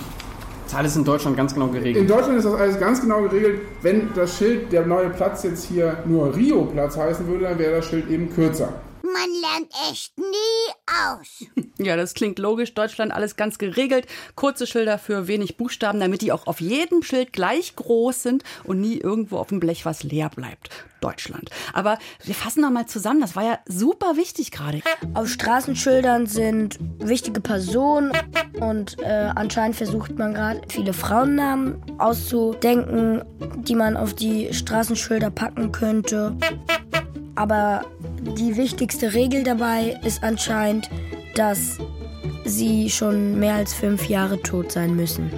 Das 0.68 0.74
ist 0.74 0.80
alles 0.80 0.96
in 0.98 1.06
Deutschland 1.06 1.38
ganz 1.38 1.54
genau 1.54 1.68
geregelt. 1.68 1.96
In 1.96 2.08
Deutschland 2.08 2.40
ist 2.40 2.44
das 2.46 2.54
alles 2.56 2.78
ganz 2.78 3.00
genau 3.00 3.22
geregelt. 3.22 3.62
Wenn 3.82 4.10
das 4.14 4.38
Schild, 4.38 4.70
der 4.74 4.86
neue 4.86 5.10
Platz 5.12 5.44
jetzt 5.44 5.64
hier 5.64 6.00
nur 6.06 6.36
Rio-Platz 6.36 6.98
heißen 6.98 7.26
würde, 7.26 7.46
dann 7.46 7.58
wäre 7.58 7.78
das 7.78 7.86
Schild 7.86 8.10
eben 8.10 8.30
kürzer. 8.30 8.74
Man 9.18 9.32
lernt 9.42 9.72
echt 9.90 10.16
nie 10.18 10.74
aus. 10.86 11.46
Ja, 11.80 11.96
das 11.96 12.16
klingt 12.16 12.40
logisch. 12.40 12.74
Deutschland 12.74 13.12
alles 13.12 13.36
ganz 13.36 13.60
geregelt. 13.60 14.08
Kurze 14.34 14.66
Schilder 14.66 14.98
für 14.98 15.28
wenig 15.28 15.58
Buchstaben, 15.58 16.00
damit 16.00 16.24
die 16.24 16.32
auch 16.32 16.48
auf 16.48 16.60
jedem 16.60 17.04
Schild 17.04 17.34
gleich 17.34 17.76
groß 17.76 18.24
sind 18.24 18.44
und 18.64 18.82
nie 18.82 18.98
irgendwo 18.98 19.38
auf 19.38 19.50
dem 19.50 19.60
Blech 19.60 19.86
was 19.86 20.02
leer 20.02 20.30
bleibt. 20.30 20.72
Deutschland. 21.02 21.52
Aber 21.74 22.00
wir 22.24 22.34
fassen 22.34 22.62
noch 22.62 22.72
mal 22.72 22.88
zusammen. 22.88 23.22
Das 23.22 23.36
war 23.36 23.44
ja 23.44 23.60
super 23.68 24.18
wichtig 24.18 24.50
gerade. 24.50 24.82
Auf 25.14 25.28
Straßenschildern 25.28 26.26
sind 26.26 26.80
wichtige 26.98 27.42
Personen 27.42 28.12
und 28.60 28.98
äh, 29.04 29.30
anscheinend 29.36 29.76
versucht 29.76 30.18
man 30.18 30.34
gerade 30.34 30.62
viele 30.70 30.94
Frauennamen 30.94 31.80
auszudenken, 32.00 33.24
die 33.58 33.76
man 33.76 33.98
auf 33.98 34.16
die 34.16 34.52
Straßenschilder 34.52 35.30
packen 35.30 35.72
könnte. 35.72 36.36
Aber 37.36 37.86
die 38.36 38.58
wichtigste 38.58 39.14
Regel 39.14 39.44
dabei 39.44 40.00
ist 40.04 40.24
anscheinend, 40.24 40.90
dass 41.36 41.78
sie 42.46 42.90
schon 42.90 43.40
mehr 43.40 43.56
als 43.56 43.74
fünf 43.74 44.08
Jahre 44.10 44.42
tot 44.42 44.72
sein 44.72 44.96
müssen. 44.96 45.32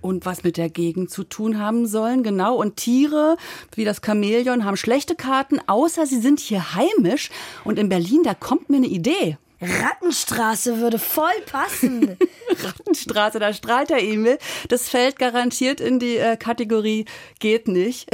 Und 0.00 0.26
was 0.26 0.42
mit 0.42 0.56
der 0.56 0.70
Gegend 0.70 1.10
zu 1.10 1.24
tun 1.24 1.58
haben 1.58 1.86
sollen, 1.86 2.22
genau. 2.22 2.56
Und 2.56 2.76
Tiere 2.76 3.36
wie 3.74 3.84
das 3.84 4.00
Chamäleon 4.04 4.64
haben 4.64 4.76
schlechte 4.76 5.14
Karten, 5.14 5.60
außer 5.66 6.06
sie 6.06 6.20
sind 6.20 6.40
hier 6.40 6.74
heimisch. 6.74 7.30
Und 7.64 7.78
in 7.78 7.88
Berlin, 7.88 8.22
da 8.24 8.34
kommt 8.34 8.70
mir 8.70 8.78
eine 8.78 8.86
Idee. 8.86 9.36
Rattenstraße 9.60 10.78
würde 10.78 10.98
voll 10.98 11.38
passen. 11.44 12.16
Rattenstraße, 12.62 13.38
da 13.38 13.52
strahlt 13.52 13.90
der 13.90 14.02
Emil. 14.02 14.38
Das 14.68 14.88
fällt 14.88 15.18
garantiert 15.18 15.80
in 15.80 15.98
die 15.98 16.16
äh, 16.16 16.36
Kategorie 16.36 17.04
geht 17.40 17.68
nicht. 17.68 18.08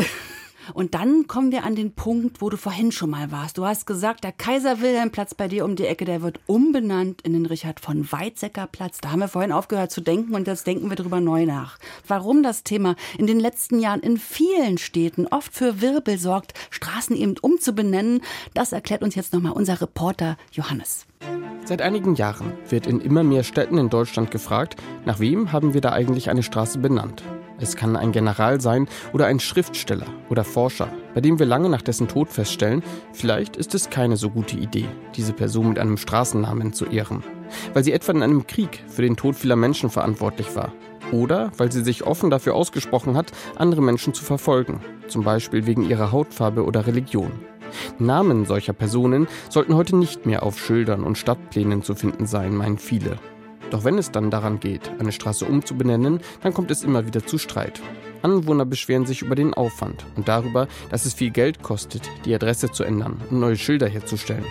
Und 0.75 0.95
dann 0.95 1.27
kommen 1.27 1.53
wir 1.53 1.65
an 1.65 1.75
den 1.75 1.93
Punkt, 1.93 2.41
wo 2.41 2.51
du 2.51 2.57
vorhin 2.57 2.93
schon 2.93 3.11
mal 3.11 3.31
warst. 3.31 3.59
Du 3.59 3.65
hast 3.65 3.87
gesagt, 3.87 4.25
der 4.25 4.33
Kaiser-Wilhelm-Platz 4.33 5.35
bei 5.35 5.49
dir 5.49 5.65
um 5.65 5.77
die 5.77 5.87
Ecke, 5.87 6.05
der 6.05 6.23
wird 6.23 6.41
umbenannt 6.47 7.23
in 7.23 7.33
den 7.33 7.47
Richard 7.47 7.81
von 7.81 8.11
Weizsäcker-Platz. 8.11 8.99
Da 9.01 9.11
haben 9.11 9.21
wir 9.21 9.29
vorhin 9.29 9.53
aufgehört 9.53 9.91
zu 9.91 10.01
denken 10.01 10.35
und 10.35 10.47
jetzt 10.47 10.67
denken 10.67 10.89
wir 10.89 10.97
darüber 10.97 11.21
neu 11.21 11.47
nach. 11.47 11.79
Warum 12.07 12.43
das 12.43 12.65
Thema 12.65 12.97
in 13.19 13.27
den 13.27 13.41
letzten 13.41 13.79
Jahren 13.79 14.01
in 14.01 14.17
vielen 14.17 14.79
Städten 14.79 15.27
oft 15.27 15.53
für 15.53 15.81
Wirbel 15.81 16.19
sorgt, 16.19 16.55
Straßen 16.71 17.17
eben 17.17 17.37
umzubenennen, 17.41 18.23
das 18.55 18.73
erklärt 18.73 19.03
uns 19.03 19.15
jetzt 19.15 19.33
nochmal 19.33 19.53
unser 19.53 19.81
Reporter 19.81 20.37
Johannes. 20.53 21.07
Seit 21.65 21.83
einigen 21.83 22.15
Jahren 22.15 22.53
wird 22.69 22.87
in 22.87 23.01
immer 23.01 23.25
mehr 23.25 23.43
Städten 23.43 23.77
in 23.77 23.89
Deutschland 23.89 24.31
gefragt, 24.31 24.77
nach 25.05 25.19
wem 25.19 25.51
haben 25.51 25.75
wir 25.75 25.81
da 25.81 25.91
eigentlich 25.91 26.31
eine 26.31 26.45
Straße 26.45 26.79
benannt? 26.79 27.25
Es 27.59 27.75
kann 27.75 27.97
ein 27.97 28.13
General 28.13 28.61
sein 28.61 28.87
oder 29.13 29.27
ein 29.27 29.41
Schriftsteller 29.41 30.07
oder 30.29 30.45
Forscher, 30.45 30.89
bei 31.15 31.21
dem 31.21 31.39
wir 31.39 31.47
lange 31.47 31.69
nach 31.69 31.83
dessen 31.83 32.07
Tod 32.07 32.29
feststellen, 32.29 32.85
vielleicht 33.13 33.57
ist 33.57 33.75
es 33.75 33.91
keine 33.91 34.17
so 34.17 34.31
gute 34.31 34.57
Idee, 34.57 34.85
diese 35.17 35.33
Person 35.33 35.71
mit 35.71 35.79
einem 35.79 35.97
Straßennamen 35.97 36.73
zu 36.73 36.85
ehren, 36.85 37.25
weil 37.73 37.83
sie 37.83 37.93
etwa 37.93 38.13
in 38.13 38.23
einem 38.23 38.47
Krieg 38.47 38.85
für 38.87 39.03
den 39.03 39.17
Tod 39.17 39.35
vieler 39.35 39.57
Menschen 39.57 39.91
verantwortlich 39.91 40.55
war 40.55 40.73
oder 41.13 41.51
weil 41.57 41.73
sie 41.73 41.83
sich 41.83 42.05
offen 42.07 42.31
dafür 42.31 42.55
ausgesprochen 42.55 43.17
hat, 43.17 43.33
andere 43.57 43.83
Menschen 43.83 44.15
zu 44.15 44.23
verfolgen, 44.23 44.81
zum 45.09 45.25
Beispiel 45.25 45.67
wegen 45.67 45.89
ihrer 45.89 46.13
Hautfarbe 46.13 46.65
oder 46.65 46.87
Religion. 46.87 47.33
Namen 47.99 48.45
solcher 48.45 48.73
Personen 48.73 49.27
sollten 49.49 49.75
heute 49.75 49.97
nicht 49.97 50.27
mehr 50.27 50.43
auf 50.43 50.59
Schildern 50.59 51.05
und 51.05 51.19
Stadtplänen 51.19 51.83
zu 51.83 51.95
finden 51.95 52.27
sein, 52.27 52.57
meinen 52.57 52.79
viele. 52.79 53.19
Doch 53.71 53.85
wenn 53.85 53.99
es 53.99 54.11
dann 54.11 54.31
daran 54.31 54.61
geht, 54.61 54.93
eine 54.99 55.13
Straße 55.13 55.45
umzubenennen, 55.45 56.21
dann 56.43 56.55
kommt 56.55 56.71
es 56.71 56.85
immer 56.85 57.07
wieder 57.07 57.27
zu 57.27 57.39
Streit. 57.39 57.81
Anwohner 58.27 58.65
beschweren 58.65 59.07
sich 59.07 59.23
über 59.23 59.37
den 59.37 59.55
Aufwand 59.55 60.05
und 60.17 60.27
darüber, 60.27 60.67
dass 60.91 61.07
es 61.07 61.15
viel 61.15 61.31
Geld 61.31 61.63
kostet, 61.63 62.11
die 62.25 62.35
Adresse 62.35 62.73
zu 62.73 62.83
ändern 62.83 63.21
und 63.31 63.39
neue 63.39 63.57
Schilder 63.57 63.89
herzustellen. 63.89 64.45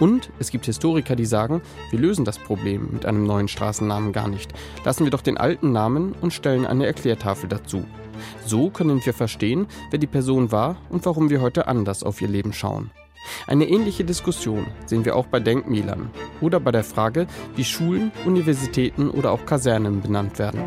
Und 0.00 0.30
es 0.38 0.50
gibt 0.50 0.64
Historiker, 0.64 1.16
die 1.16 1.26
sagen, 1.26 1.60
wir 1.90 1.98
lösen 1.98 2.24
das 2.24 2.38
Problem 2.38 2.88
mit 2.92 3.04
einem 3.04 3.24
neuen 3.24 3.48
Straßennamen 3.48 4.12
gar 4.12 4.26
nicht. 4.26 4.54
Lassen 4.86 5.04
wir 5.04 5.10
doch 5.10 5.20
den 5.20 5.36
alten 5.36 5.70
Namen 5.70 6.14
und 6.22 6.32
stellen 6.32 6.64
eine 6.64 6.86
Erklärtafel 6.86 7.50
dazu. 7.50 7.84
So 8.46 8.70
können 8.70 9.04
wir 9.04 9.12
verstehen, 9.12 9.66
wer 9.90 9.98
die 9.98 10.06
Person 10.06 10.50
war 10.50 10.78
und 10.88 11.04
warum 11.04 11.28
wir 11.28 11.42
heute 11.42 11.68
anders 11.68 12.02
auf 12.02 12.22
ihr 12.22 12.28
Leben 12.28 12.54
schauen. 12.54 12.90
Eine 13.46 13.68
ähnliche 13.68 14.04
Diskussion 14.04 14.66
sehen 14.86 15.04
wir 15.04 15.14
auch 15.14 15.26
bei 15.26 15.40
Denkmälern 15.40 16.08
oder 16.40 16.58
bei 16.58 16.70
der 16.70 16.84
Frage, 16.84 17.26
wie 17.54 17.64
Schulen, 17.64 18.12
Universitäten 18.24 19.10
oder 19.10 19.30
auch 19.30 19.44
Kasernen 19.44 20.00
benannt 20.00 20.38
werden. 20.38 20.62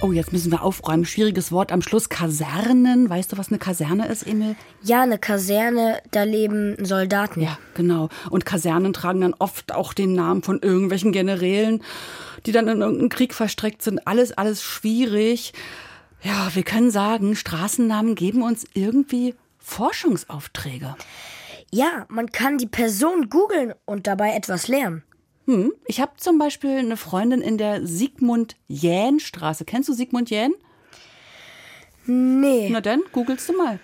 Oh, 0.00 0.12
jetzt 0.12 0.32
müssen 0.32 0.52
wir 0.52 0.62
aufräumen. 0.62 1.04
Schwieriges 1.04 1.50
Wort 1.50 1.72
am 1.72 1.82
Schluss. 1.82 2.08
Kasernen. 2.08 3.10
Weißt 3.10 3.32
du, 3.32 3.38
was 3.38 3.48
eine 3.48 3.58
Kaserne 3.58 4.06
ist, 4.06 4.24
Emil? 4.24 4.54
Ja, 4.80 5.02
eine 5.02 5.18
Kaserne, 5.18 6.00
da 6.12 6.22
leben 6.22 6.76
Soldaten. 6.84 7.40
Ja, 7.40 7.58
genau. 7.74 8.08
Und 8.30 8.46
Kasernen 8.46 8.92
tragen 8.92 9.22
dann 9.22 9.34
oft 9.36 9.74
auch 9.74 9.92
den 9.92 10.12
Namen 10.14 10.44
von 10.44 10.60
irgendwelchen 10.62 11.10
Generälen, 11.10 11.82
die 12.46 12.52
dann 12.52 12.68
in 12.68 12.80
irgendeinen 12.80 13.08
Krieg 13.08 13.34
verstreckt 13.34 13.82
sind. 13.82 14.06
Alles, 14.06 14.30
alles 14.30 14.62
schwierig. 14.62 15.52
Ja, 16.22 16.54
wir 16.54 16.62
können 16.62 16.92
sagen, 16.92 17.34
Straßennamen 17.34 18.14
geben 18.14 18.42
uns 18.42 18.66
irgendwie 18.74 19.34
Forschungsaufträge. 19.58 20.94
Ja, 21.72 22.06
man 22.08 22.30
kann 22.30 22.56
die 22.56 22.68
Person 22.68 23.28
googeln 23.28 23.74
und 23.84 24.06
dabei 24.06 24.34
etwas 24.34 24.68
lernen. 24.68 25.02
Hm, 25.48 25.72
ich 25.86 26.02
habe 26.02 26.12
zum 26.18 26.38
Beispiel 26.38 26.76
eine 26.76 26.98
Freundin 26.98 27.40
in 27.40 27.56
der 27.56 27.86
Sigmund-Jähn-Straße. 27.86 29.64
Kennst 29.64 29.88
du 29.88 29.94
Sigmund 29.94 30.28
Jähn? 30.28 30.52
Nee. 32.04 32.68
Na 32.70 32.82
dann, 32.82 33.00
googelst 33.12 33.48
du 33.48 33.56
mal. 33.56 33.80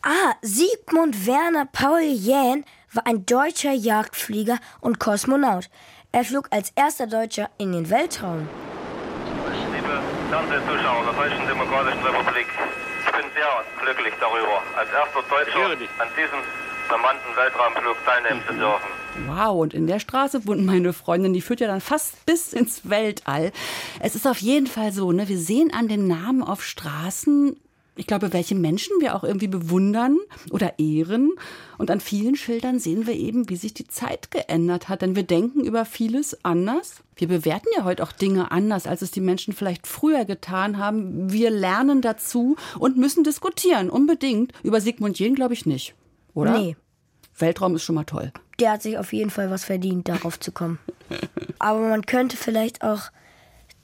Ah, 0.00 0.32
Sigmund 0.40 1.26
Werner 1.26 1.68
Paul 1.70 2.00
Jähn 2.00 2.64
war 2.94 3.06
ein 3.06 3.26
deutscher 3.26 3.72
Jagdflieger 3.72 4.58
und 4.80 4.98
Kosmonaut. 4.98 5.68
Er 6.10 6.24
flog 6.24 6.48
als 6.50 6.72
erster 6.74 7.06
Deutscher 7.06 7.50
in 7.58 7.72
den 7.72 7.90
Weltraum. 7.90 8.48
Liebe 9.74 10.00
Fernsehzuschauer 10.30 11.04
der 11.04 11.12
Deutschen 11.12 11.46
Demokratischen 11.46 12.02
Republik, 12.02 12.46
ich 13.04 13.12
bin 13.12 13.26
sehr 13.34 13.64
glücklich 13.78 14.14
darüber, 14.18 14.62
als 14.74 14.88
erster 14.90 15.22
Deutscher 15.28 15.66
an 15.98 16.08
diesem 16.16 16.40
bemannten 16.88 17.36
Weltraumflug 17.36 17.96
teilnehmen 18.06 18.42
zu 18.46 18.54
dürfen. 18.54 19.01
Wow, 19.26 19.60
und 19.60 19.74
in 19.74 19.86
der 19.86 20.00
Straße 20.00 20.46
wohnt 20.46 20.64
meine 20.64 20.92
Freundin, 20.92 21.32
die 21.32 21.40
führt 21.40 21.60
ja 21.60 21.66
dann 21.66 21.80
fast 21.80 22.24
bis 22.26 22.52
ins 22.52 22.88
Weltall. 22.88 23.52
Es 24.00 24.14
ist 24.14 24.26
auf 24.26 24.38
jeden 24.38 24.66
Fall 24.66 24.92
so, 24.92 25.12
ne, 25.12 25.28
wir 25.28 25.38
sehen 25.38 25.72
an 25.72 25.88
den 25.88 26.06
Namen 26.06 26.42
auf 26.42 26.64
Straßen, 26.64 27.56
ich 27.94 28.06
glaube, 28.06 28.32
welche 28.32 28.54
Menschen 28.54 29.00
wir 29.00 29.14
auch 29.14 29.22
irgendwie 29.22 29.48
bewundern 29.48 30.18
oder 30.50 30.78
ehren. 30.78 31.32
Und 31.76 31.90
an 31.90 32.00
vielen 32.00 32.36
Schildern 32.36 32.78
sehen 32.78 33.06
wir 33.06 33.14
eben, 33.14 33.50
wie 33.50 33.56
sich 33.56 33.74
die 33.74 33.86
Zeit 33.86 34.30
geändert 34.30 34.88
hat. 34.88 35.02
Denn 35.02 35.14
wir 35.14 35.24
denken 35.24 35.62
über 35.62 35.84
vieles 35.84 36.42
anders. 36.42 37.02
Wir 37.16 37.28
bewerten 37.28 37.68
ja 37.76 37.84
heute 37.84 38.02
auch 38.02 38.12
Dinge 38.12 38.50
anders, 38.50 38.86
als 38.86 39.02
es 39.02 39.10
die 39.10 39.20
Menschen 39.20 39.52
vielleicht 39.52 39.86
früher 39.86 40.24
getan 40.24 40.78
haben. 40.78 41.30
Wir 41.30 41.50
lernen 41.50 42.00
dazu 42.00 42.56
und 42.78 42.96
müssen 42.96 43.24
diskutieren. 43.24 43.90
Unbedingt. 43.90 44.52
Über 44.62 44.80
Sigmund 44.80 45.18
Jähn 45.18 45.34
glaube 45.34 45.52
ich 45.52 45.66
nicht. 45.66 45.94
Oder? 46.32 46.58
Nee. 46.58 46.76
Weltraum 47.36 47.74
ist 47.74 47.82
schon 47.82 47.96
mal 47.96 48.04
toll. 48.04 48.32
Der 48.60 48.72
hat 48.72 48.82
sich 48.82 48.98
auf 48.98 49.12
jeden 49.12 49.30
Fall 49.30 49.50
was 49.50 49.64
verdient, 49.64 50.08
darauf 50.08 50.38
zu 50.38 50.52
kommen. 50.52 50.78
Aber 51.58 51.80
man 51.80 52.06
könnte 52.06 52.36
vielleicht 52.36 52.82
auch 52.82 53.10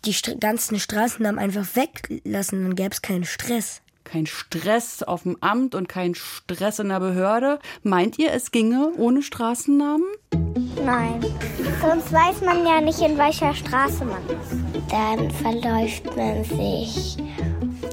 die 0.05 0.13
St 0.13 0.41
ganzen 0.41 0.79
Straßennamen 0.79 1.39
einfach 1.39 1.67
weglassen, 1.75 2.63
dann 2.63 2.77
gäbe 2.77 2.91
es 2.91 3.03
keinen 3.03 3.25
Stress. 3.25 3.83
Kein 4.05 4.27
Stress 4.27 5.03
auf 5.03 5.25
dem 5.25 5.37
Amt 5.43 5.75
und 5.75 5.89
kein 5.89 6.15
Stress 6.15 6.79
in 6.79 6.89
der 6.89 7.01
Behörde. 7.01 7.59
Meint 7.83 8.19
ihr, 8.19 8.33
es 8.33 8.53
ginge 8.53 8.93
ohne 8.97 9.23
Straßennamen? 9.23 10.07
Nein. 10.83 11.21
Sonst 11.83 12.11
weiß 12.11 12.41
man 12.41 12.65
ja 12.65 12.81
nicht, 12.81 13.01
in 13.01 13.19
welcher 13.19 13.55
Straße 13.55 14.07
man 14.07 14.23
ist. 14.29 14.91
Dann 14.91 15.31
verläuft 15.31 16.17
man 16.17 16.43
sich. 16.45 17.19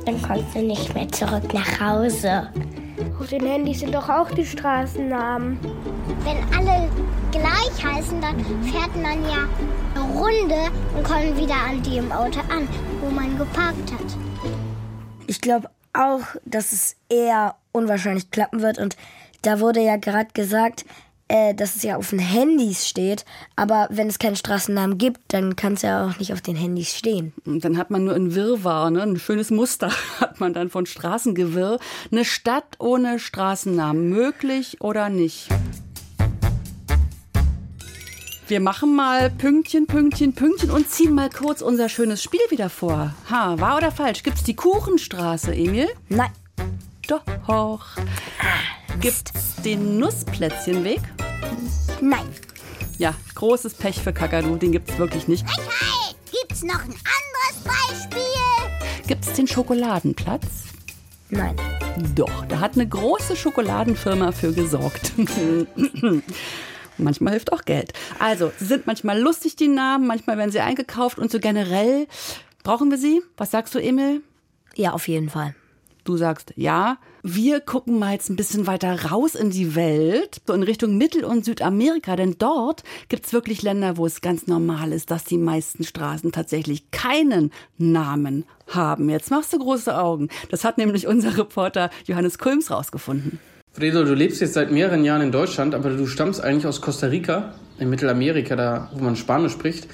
Dann 0.06 0.22
kommst 0.22 0.56
du 0.56 0.60
nicht 0.60 0.94
mehr 0.94 1.10
zurück 1.10 1.54
nach 1.54 1.80
Hause. 1.82 2.50
Auf 3.20 3.28
den 3.28 3.46
Handys 3.46 3.82
sind 3.82 3.94
doch 3.94 4.08
auch 4.08 4.32
die 4.32 4.46
Straßennamen. 4.46 5.60
Wenn 6.24 6.38
alle 6.58 6.90
gleich 7.32 7.84
heißen, 7.84 8.22
dann 8.22 8.40
fährt 8.64 8.96
man 8.96 9.24
ja 9.24 9.48
eine 9.96 10.20
Runde 10.20 10.72
und 10.96 11.04
kommt 11.04 11.38
wieder 11.38 11.56
an 11.56 11.82
dem 11.84 12.12
Auto 12.12 12.40
an, 12.50 12.68
wo 13.02 13.10
man 13.10 13.38
geparkt 13.38 13.92
hat. 13.92 14.18
Ich 15.28 15.42
glaube 15.42 15.70
auch, 15.94 16.22
dass 16.46 16.72
es 16.72 16.96
eher 17.10 17.56
unwahrscheinlich 17.72 18.32
klappen 18.32 18.62
wird. 18.62 18.78
Und 18.78 18.96
da 19.42 19.60
wurde 19.60 19.82
ja 19.82 19.98
gerade 19.98 20.30
gesagt, 20.34 20.86
äh, 21.28 21.56
dass 21.56 21.76
es 21.76 21.84
ja 21.84 21.98
auf 21.98 22.12
den 22.12 22.20
Handys 22.20 22.88
steht. 22.88 23.26
Aber 23.56 23.88
wenn 23.90 24.08
es 24.08 24.20
keinen 24.20 24.36
Straßennamen 24.36 24.98
gibt, 24.98 25.22
dann 25.30 25.56
kann 25.56 25.74
es 25.74 25.82
ja 25.82 26.08
auch 26.08 26.20
nicht 26.20 26.34
auf 26.34 26.42
den 26.42 26.56
Handys 26.56 26.96
stehen. 26.96 27.34
Und 27.46 27.66
dann 27.66 27.78
hat 27.78 27.90
man 27.90 28.06
nur 28.06 28.16
ein 28.16 28.36
Wirrwarr, 28.36 28.92
ne? 28.92 29.02
ein 29.02 29.18
schönes 29.18 29.52
Muster 29.52 29.92
hat 30.20 30.40
man 30.40 30.54
dann 30.54 30.70
von 30.70 30.86
Straßengewirr. 30.86 31.80
Eine 32.12 32.26
Stadt 32.26 32.76
ohne 32.80 33.20
Straßennamen, 33.20 34.10
möglich 34.10 34.82
oder 34.82 35.10
nicht? 35.10 35.50
Wir 38.48 38.60
machen 38.60 38.96
mal 38.96 39.32
Pünktchen, 39.32 39.88
Pünktchen, 39.88 40.34
Pünktchen 40.34 40.70
und 40.70 40.88
ziehen 40.88 41.16
mal 41.16 41.32
kurz 41.32 41.62
unser 41.62 41.90
schönes 41.90 42.22
Spiel 42.22 42.42
wieder 42.50 42.70
vor. 42.70 43.12
Ha, 43.28 43.60
wahr 43.60 43.78
oder 43.78 43.92
falsch? 43.92 44.22
Gibt's 44.22 44.44
die 44.44 44.56
Kuchenstraße, 44.56 45.52
Emil? 45.56 45.88
Nein. 46.10 46.30
Doch. 47.08 47.88
Gibt's 49.00 49.56
den 49.64 49.98
Nussplätzchenweg? 49.98 51.02
Nein. 52.02 52.28
Ja, 53.00 53.16
großes 53.34 53.74
Pech 53.74 54.04
für 54.04 54.14
Kakadu, 54.14 54.58
den 54.58 54.72
gibt's 54.72 54.96
wirklich 55.00 55.28
nicht. 55.28 55.44
Hey, 55.48 56.16
gibt's 56.32 56.62
noch 56.62 56.84
ein 56.84 56.94
anderes 56.94 57.64
Beispiel? 57.64 59.08
Gibt's 59.08 59.34
den 59.34 59.48
Schokoladenplatz? 59.48 60.46
Nein. 61.32 61.56
Doch, 62.14 62.46
da 62.46 62.60
hat 62.60 62.76
eine 62.76 62.88
große 62.88 63.36
Schokoladenfirma 63.36 64.32
für 64.34 64.54
gesorgt. 64.54 65.14
manchmal 66.98 67.34
hilft 67.34 67.52
auch 67.52 67.64
Geld. 67.64 67.94
Also, 68.20 68.52
sie 68.58 68.66
sind 68.66 68.88
manchmal 68.88 69.20
lustig, 69.20 69.56
die 69.56 69.68
Namen, 69.68 70.08
manchmal 70.08 70.38
werden 70.38 70.52
sie 70.52 70.60
eingekauft 70.60 71.20
und 71.20 71.32
so 71.32 71.40
generell. 71.40 72.08
Brauchen 72.64 72.90
wir 72.90 72.98
sie? 72.98 73.22
Was 73.38 73.52
sagst 73.52 73.76
du, 73.76 73.80
Emil? 73.80 74.22
Ja, 74.76 74.92
auf 74.92 75.08
jeden 75.08 75.30
Fall. 75.30 75.56
Du 76.06 76.18
sagst 76.18 76.54
ja. 76.56 76.98
Wir 77.24 77.60
gucken 77.60 77.98
mal 77.98 78.14
jetzt 78.14 78.30
ein 78.30 78.36
bisschen 78.36 78.68
weiter 78.68 79.10
raus 79.10 79.34
in 79.34 79.50
die 79.50 79.74
Welt, 79.74 80.42
so 80.46 80.54
in 80.54 80.62
Richtung 80.62 80.96
Mittel- 80.96 81.26
und 81.26 81.44
Südamerika, 81.44 82.16
denn 82.16 82.36
dort 82.38 82.84
gibt's 83.10 83.34
wirklich 83.34 83.64
Länder, 83.64 83.98
wo 83.98 84.06
es 84.06 84.22
ganz 84.22 84.46
normal 84.46 84.92
ist, 84.94 85.10
dass 85.10 85.24
die 85.24 85.40
meisten 85.40 85.84
Straßen 85.84 86.32
tatsächlich 86.32 86.92
keinen 86.92 87.52
Namen 87.80 88.46
haben. 88.68 89.10
Jetzt 89.10 89.32
machst 89.32 89.52
du 89.54 89.58
große 89.58 89.98
Augen. 89.98 90.30
Das 90.52 90.64
hat 90.64 90.78
nämlich 90.78 91.08
unser 91.08 91.36
Reporter 91.36 91.90
Johannes 92.06 92.38
Kulms 92.38 92.70
rausgefunden. 92.70 93.40
Fredo, 93.78 94.06
du 94.06 94.14
lebst 94.14 94.40
jetzt 94.40 94.54
seit 94.54 94.72
mehreren 94.72 95.04
Jahren 95.04 95.22
in 95.22 95.34
Deutschland, 95.34 95.76
aber 95.76 95.90
du 95.90 96.08
stammst 96.08 96.42
eigentlich 96.42 96.66
aus 96.66 96.80
Costa 96.80 97.08
Rica, 97.08 97.56
in 97.78 97.90
Mittelamerika, 97.90 98.56
da 98.56 98.90
wo 98.94 99.04
man 99.04 99.18
Spanisch 99.18 99.52
spricht. 99.52 99.90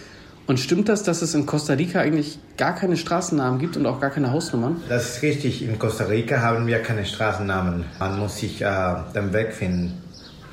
Und 0.45 0.59
stimmt 0.59 0.87
das, 0.87 1.01
dass 1.01 1.23
es 1.23 1.33
in 1.33 1.47
Costa 1.47 1.73
Rica 1.73 1.99
eigentlich 1.99 2.37
gar 2.57 2.75
keine 2.75 2.95
Straßennamen 2.95 3.59
gibt 3.59 3.77
und 3.77 3.87
auch 3.87 3.99
gar 3.99 4.11
keine 4.11 4.31
Hausnummern? 4.31 4.83
Das 4.87 5.15
ist 5.15 5.23
richtig. 5.23 5.63
In 5.63 5.79
Costa 5.79 6.03
Rica 6.03 6.41
haben 6.41 6.67
wir 6.67 6.77
keine 6.83 7.05
Straßennamen. 7.05 7.85
Man 7.97 8.19
muss 8.19 8.37
sich 8.37 8.61
äh, 8.61 8.95
den 9.15 9.33
Weg 9.33 9.51
finden. 9.51 9.99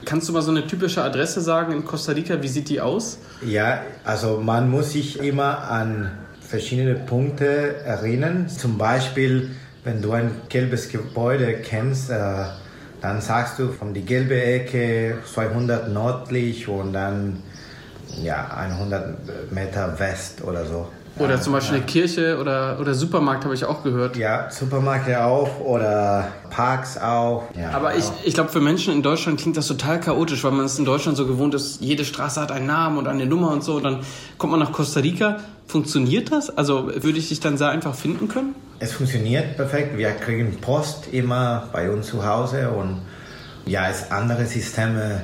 Kannst 0.06 0.26
du 0.30 0.32
mal 0.32 0.40
so 0.40 0.50
eine 0.50 0.66
typische 0.66 1.02
Adresse 1.02 1.42
sagen 1.42 1.74
in 1.74 1.84
Costa 1.84 2.12
Rica? 2.12 2.40
Wie 2.40 2.48
sieht 2.48 2.70
die 2.70 2.80
aus? 2.80 3.18
Ja, 3.46 3.82
also 4.04 4.40
man 4.42 4.70
muss 4.70 4.92
sich 4.92 5.20
immer 5.20 5.70
an 5.70 6.12
verschiedene 6.40 6.94
Punkte 6.94 7.76
erinnern. 7.84 8.48
Zum 8.48 8.78
Beispiel, 8.78 9.50
wenn 9.84 10.00
du 10.00 10.12
ein 10.12 10.30
gelbes 10.48 10.88
Gebäude 10.88 11.58
kennst, 11.62 12.08
äh, 12.08 12.44
dann 13.00 13.20
sagst 13.20 13.58
du 13.58 13.68
von 13.68 13.94
die 13.94 14.04
gelbe 14.04 14.40
Ecke 14.42 15.18
200 15.32 15.88
nördlich 15.88 16.68
und 16.68 16.92
dann 16.92 17.42
ja 18.22 18.48
100 18.56 19.52
Meter 19.52 19.98
west 19.98 20.42
oder 20.42 20.64
so. 20.64 20.88
Oder 21.18 21.34
ja, 21.34 21.40
zum 21.40 21.52
Beispiel 21.52 21.76
ja. 21.76 21.82
eine 21.82 21.86
Kirche 21.86 22.38
oder, 22.38 22.78
oder 22.80 22.94
Supermarkt 22.94 23.44
habe 23.44 23.54
ich 23.54 23.64
auch 23.64 23.82
gehört. 23.82 24.16
Ja, 24.16 24.50
Supermärkte 24.50 25.24
auch 25.24 25.60
oder 25.60 26.28
Parks 26.50 26.96
auch. 26.98 27.44
Ja, 27.58 27.70
Aber 27.70 27.96
ich, 27.96 28.04
auch. 28.04 28.14
ich 28.24 28.34
glaube, 28.34 28.50
für 28.50 28.60
Menschen 28.60 28.92
in 28.92 29.02
Deutschland 29.02 29.40
klingt 29.40 29.56
das 29.56 29.66
total 29.66 30.00
chaotisch, 30.00 30.44
weil 30.44 30.52
man 30.52 30.66
es 30.66 30.78
in 30.78 30.84
Deutschland 30.84 31.16
so 31.16 31.26
gewohnt 31.26 31.54
ist, 31.54 31.80
jede 31.80 32.04
Straße 32.04 32.40
hat 32.40 32.52
einen 32.52 32.66
Namen 32.66 32.98
und 32.98 33.06
eine 33.06 33.26
Nummer 33.26 33.50
und 33.50 33.64
so. 33.64 33.76
Und 33.76 33.84
dann 33.84 34.00
kommt 34.38 34.52
man 34.52 34.60
nach 34.60 34.72
Costa 34.72 35.00
Rica. 35.00 35.38
Funktioniert 35.66 36.32
das? 36.32 36.56
Also 36.56 36.86
würde 36.86 37.18
ich 37.18 37.28
dich 37.28 37.40
dann 37.40 37.58
sehr 37.58 37.68
einfach 37.68 37.94
finden 37.94 38.28
können? 38.28 38.54
Es 38.78 38.92
funktioniert 38.92 39.56
perfekt. 39.56 39.98
Wir 39.98 40.12
kriegen 40.12 40.56
Post 40.60 41.08
immer 41.12 41.68
bei 41.72 41.90
uns 41.90 42.06
zu 42.06 42.24
Hause 42.24 42.70
und 42.70 43.02
ja, 43.66 43.88
es 43.88 44.10
andere 44.10 44.46
Systeme. 44.46 45.22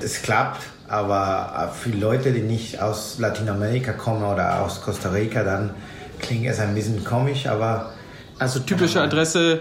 Es 0.00 0.22
klappt, 0.22 0.62
aber 0.88 1.72
für 1.74 1.90
Leute, 1.90 2.32
die 2.32 2.42
nicht 2.42 2.80
aus 2.80 3.18
Lateinamerika 3.18 3.92
kommen 3.92 4.22
oder 4.22 4.62
aus 4.62 4.82
Costa 4.82 5.10
Rica, 5.10 5.42
dann 5.42 5.70
klingt 6.18 6.46
es 6.46 6.60
ein 6.60 6.74
bisschen 6.74 7.04
komisch, 7.04 7.46
aber 7.46 7.92
Also 8.38 8.60
typische 8.60 9.00
Adresse 9.00 9.60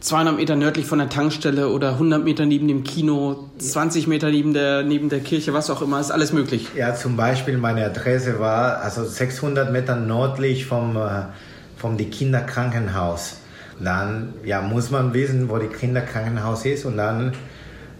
200 0.00 0.36
Meter 0.36 0.56
nördlich 0.56 0.86
von 0.86 0.98
der 0.98 1.08
Tankstelle 1.08 1.68
oder 1.68 1.90
100 1.90 2.24
Meter 2.24 2.44
neben 2.44 2.66
dem 2.66 2.82
Kino, 2.82 3.50
20 3.58 4.08
Meter 4.08 4.30
neben 4.30 4.52
der, 4.52 4.82
neben 4.82 5.08
der 5.08 5.20
Kirche, 5.20 5.54
was 5.54 5.70
auch 5.70 5.80
immer, 5.80 6.00
ist 6.00 6.10
alles 6.10 6.32
möglich. 6.32 6.68
ja, 6.76 6.94
zum 6.94 7.16
Beispiel 7.16 7.56
meine 7.56 7.86
Adresse 7.86 8.40
war 8.40 8.78
also 8.82 9.04
600 9.04 9.70
Meter 9.70 9.94
nördlich 9.94 10.66
vom, 10.66 10.96
äh, 10.96 11.26
vom 11.76 11.96
die 11.96 12.10
Kinderkrankenhaus. 12.10 13.36
Dann 13.78 14.34
ja, 14.44 14.60
muss 14.60 14.90
man 14.90 15.14
wissen, 15.14 15.48
wo 15.48 15.58
die 15.58 15.68
Kinderkrankenhaus 15.68 16.64
ist 16.64 16.84
und 16.84 16.96
dann, 16.96 17.32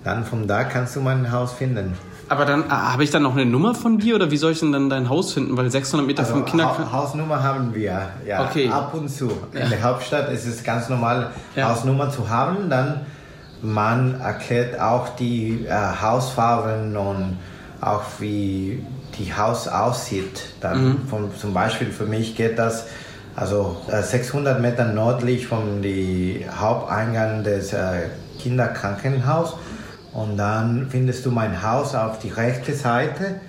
dann 0.02 0.24
von 0.24 0.48
da 0.48 0.64
kannst 0.64 0.96
du 0.96 1.00
mein 1.00 1.30
Haus 1.30 1.52
finden. 1.52 1.94
Aber 2.28 2.44
dann 2.46 2.64
ah, 2.68 2.92
habe 2.92 3.04
ich 3.04 3.10
dann 3.10 3.22
noch 3.24 3.32
eine 3.32 3.44
Nummer 3.44 3.74
von 3.74 3.98
dir 3.98 4.14
oder 4.16 4.30
wie 4.30 4.36
soll 4.36 4.52
ich 4.52 4.60
denn 4.60 4.72
dann 4.72 4.88
dein 4.88 5.08
Haus 5.08 5.32
finden? 5.34 5.56
Weil 5.56 5.70
600 5.70 6.06
Meter 6.06 6.24
vom 6.24 6.40
Also, 6.40 6.44
Kinderkrankenhaus. 6.50 6.92
Ha 6.92 6.98
Hausnummer 7.08 7.42
haben 7.42 7.74
wir, 7.74 8.08
ja, 8.26 8.46
Okay. 8.48 8.68
ab 8.70 8.94
und 8.94 9.08
zu. 9.08 9.30
In 9.52 9.68
der 9.68 9.82
Hauptstadt 9.82 10.30
ist 10.30 10.46
es 10.46 10.62
ganz 10.64 10.88
normal, 10.88 11.30
Ja. 11.56 11.68
Hausnummer 11.70 12.10
zu 12.10 12.28
haben. 12.30 12.70
Dann 12.70 13.02
man 13.60 14.20
erklärt 14.20 14.80
auch 14.80 15.10
die 15.10 15.66
äh, 15.68 15.72
Hausfarben 16.00 16.96
und 16.96 17.38
auch 17.80 18.02
wie 18.18 18.84
die 19.18 19.34
Haus 19.34 19.68
aussieht. 19.68 20.40
Dann 20.60 20.84
Mhm. 20.84 21.08
vom, 21.08 21.36
zum 21.36 21.52
Beispiel 21.52 21.88
für 21.92 22.06
mich 22.06 22.34
geht 22.36 22.58
das 22.58 22.86
Also 23.34 23.76
600 23.88 24.60
Meter 24.60 24.84
nördlich 24.84 25.46
vom 25.46 25.80
die 25.80 26.44
Haupteingang 26.60 27.42
des 27.42 27.72
äh, 27.72 28.08
Kinderkrankenhaus. 28.38 29.54
Und 30.12 30.36
dann 30.36 30.88
findest 30.90 31.24
du 31.24 31.30
mein 31.30 31.62
Haus 31.62 31.94
auf 31.94 32.18
die 32.18 32.28
rechte 32.28 32.74
Seite, 32.74 33.40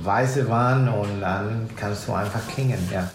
weiße 0.00 0.48
Wand 0.48 0.88
und 0.88 1.20
dann 1.20 1.68
kannst 1.76 2.08
du 2.08 2.12
einfach 2.12 2.46
klingen, 2.48 2.78
ja. 2.92 3.10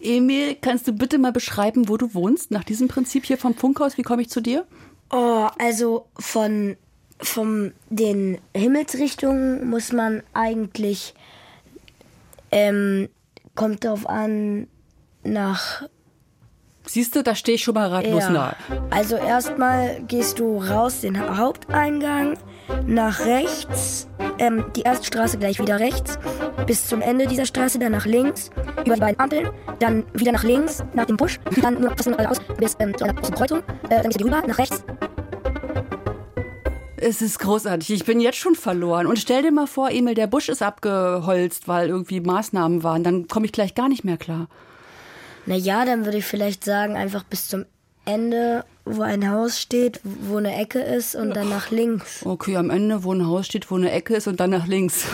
Emil, 0.00 0.56
kannst 0.60 0.86
du 0.86 0.92
bitte 0.92 1.18
mal 1.18 1.32
beschreiben, 1.32 1.88
wo 1.88 1.96
du 1.96 2.14
wohnst? 2.14 2.52
Nach 2.52 2.62
diesem 2.62 2.86
Prinzip 2.86 3.24
hier 3.24 3.38
vom 3.38 3.54
Funkhaus, 3.54 3.98
wie 3.98 4.02
komme 4.02 4.22
ich 4.22 4.30
zu 4.30 4.40
dir? 4.40 4.64
Oh, 5.10 5.48
also 5.58 6.06
von, 6.18 6.76
von 7.18 7.72
den 7.90 8.38
Himmelsrichtungen 8.54 9.68
muss 9.68 9.92
man 9.92 10.22
eigentlich, 10.34 11.14
ähm, 12.52 13.08
kommt 13.56 13.84
drauf 13.84 14.08
an, 14.08 14.68
nach 15.24 15.82
Siehst 16.88 17.14
du, 17.14 17.22
da 17.22 17.34
stehe 17.34 17.56
ich 17.56 17.64
schon 17.64 17.74
mal 17.74 17.88
ratlos 17.88 18.24
ja. 18.24 18.30
nahe. 18.30 18.56
Also 18.90 19.16
erstmal 19.16 20.00
gehst 20.08 20.38
du 20.38 20.58
raus 20.58 21.02
den 21.02 21.36
Haupteingang, 21.36 22.38
nach 22.86 23.20
rechts, 23.20 24.08
ähm, 24.38 24.64
die 24.74 24.82
erste 24.82 25.06
Straße 25.06 25.38
gleich 25.38 25.58
wieder 25.58 25.78
rechts, 25.80 26.18
bis 26.66 26.86
zum 26.86 27.02
Ende 27.02 27.26
dieser 27.26 27.44
Straße, 27.44 27.78
dann 27.78 27.92
nach 27.92 28.06
links, 28.06 28.50
über 28.84 28.94
die 28.94 29.00
beiden 29.00 29.20
Ampeln, 29.20 29.50
dann 29.80 30.04
wieder 30.14 30.32
nach 30.32 30.44
links, 30.44 30.82
nach 30.94 31.04
dem 31.04 31.16
Busch, 31.16 31.38
dann 31.60 31.74
nur 31.74 31.90
noch 31.90 31.96
geradeaus 31.96 32.40
bis 32.56 32.74
ähm, 32.78 32.96
zu 32.96 33.04
einer 33.04 33.14
großen 33.14 33.34
Kreuzung, 33.34 33.58
äh, 33.58 34.02
dann 34.02 34.04
gehst 34.04 34.20
du 34.20 34.24
rüber, 34.24 34.42
nach 34.46 34.58
rechts, 34.58 34.82
es 37.00 37.22
ist 37.22 37.38
großartig. 37.38 37.90
Ich 37.90 38.04
bin 38.04 38.20
jetzt 38.20 38.38
schon 38.38 38.56
verloren. 38.56 39.06
Und 39.06 39.18
stell 39.18 39.42
dir 39.42 39.52
mal 39.52 39.68
vor, 39.68 39.90
Emil, 39.90 40.14
der 40.14 40.26
Busch 40.26 40.48
ist 40.48 40.62
abgeholzt, 40.62 41.68
weil 41.68 41.88
irgendwie 41.88 42.20
Maßnahmen 42.20 42.82
waren. 42.82 43.04
Dann 43.04 43.28
komme 43.28 43.46
ich 43.46 43.52
gleich 43.52 43.76
gar 43.76 43.88
nicht 43.88 44.04
mehr 44.04 44.16
klar. 44.16 44.48
Naja, 45.48 45.86
dann 45.86 46.04
würde 46.04 46.18
ich 46.18 46.26
vielleicht 46.26 46.62
sagen, 46.62 46.94
einfach 46.94 47.24
bis 47.24 47.48
zum 47.48 47.64
Ende, 48.04 48.66
wo 48.84 49.00
ein 49.00 49.30
Haus 49.30 49.58
steht, 49.58 49.98
wo 50.04 50.36
eine 50.36 50.54
Ecke 50.54 50.78
ist 50.78 51.14
und 51.14 51.30
dann 51.30 51.48
nach 51.48 51.70
links. 51.70 52.20
Okay, 52.26 52.58
am 52.58 52.68
Ende, 52.68 53.02
wo 53.02 53.14
ein 53.14 53.26
Haus 53.26 53.46
steht, 53.46 53.70
wo 53.70 53.76
eine 53.76 53.90
Ecke 53.90 54.14
ist 54.14 54.28
und 54.28 54.40
dann 54.40 54.50
nach 54.50 54.66
links. 54.66 55.06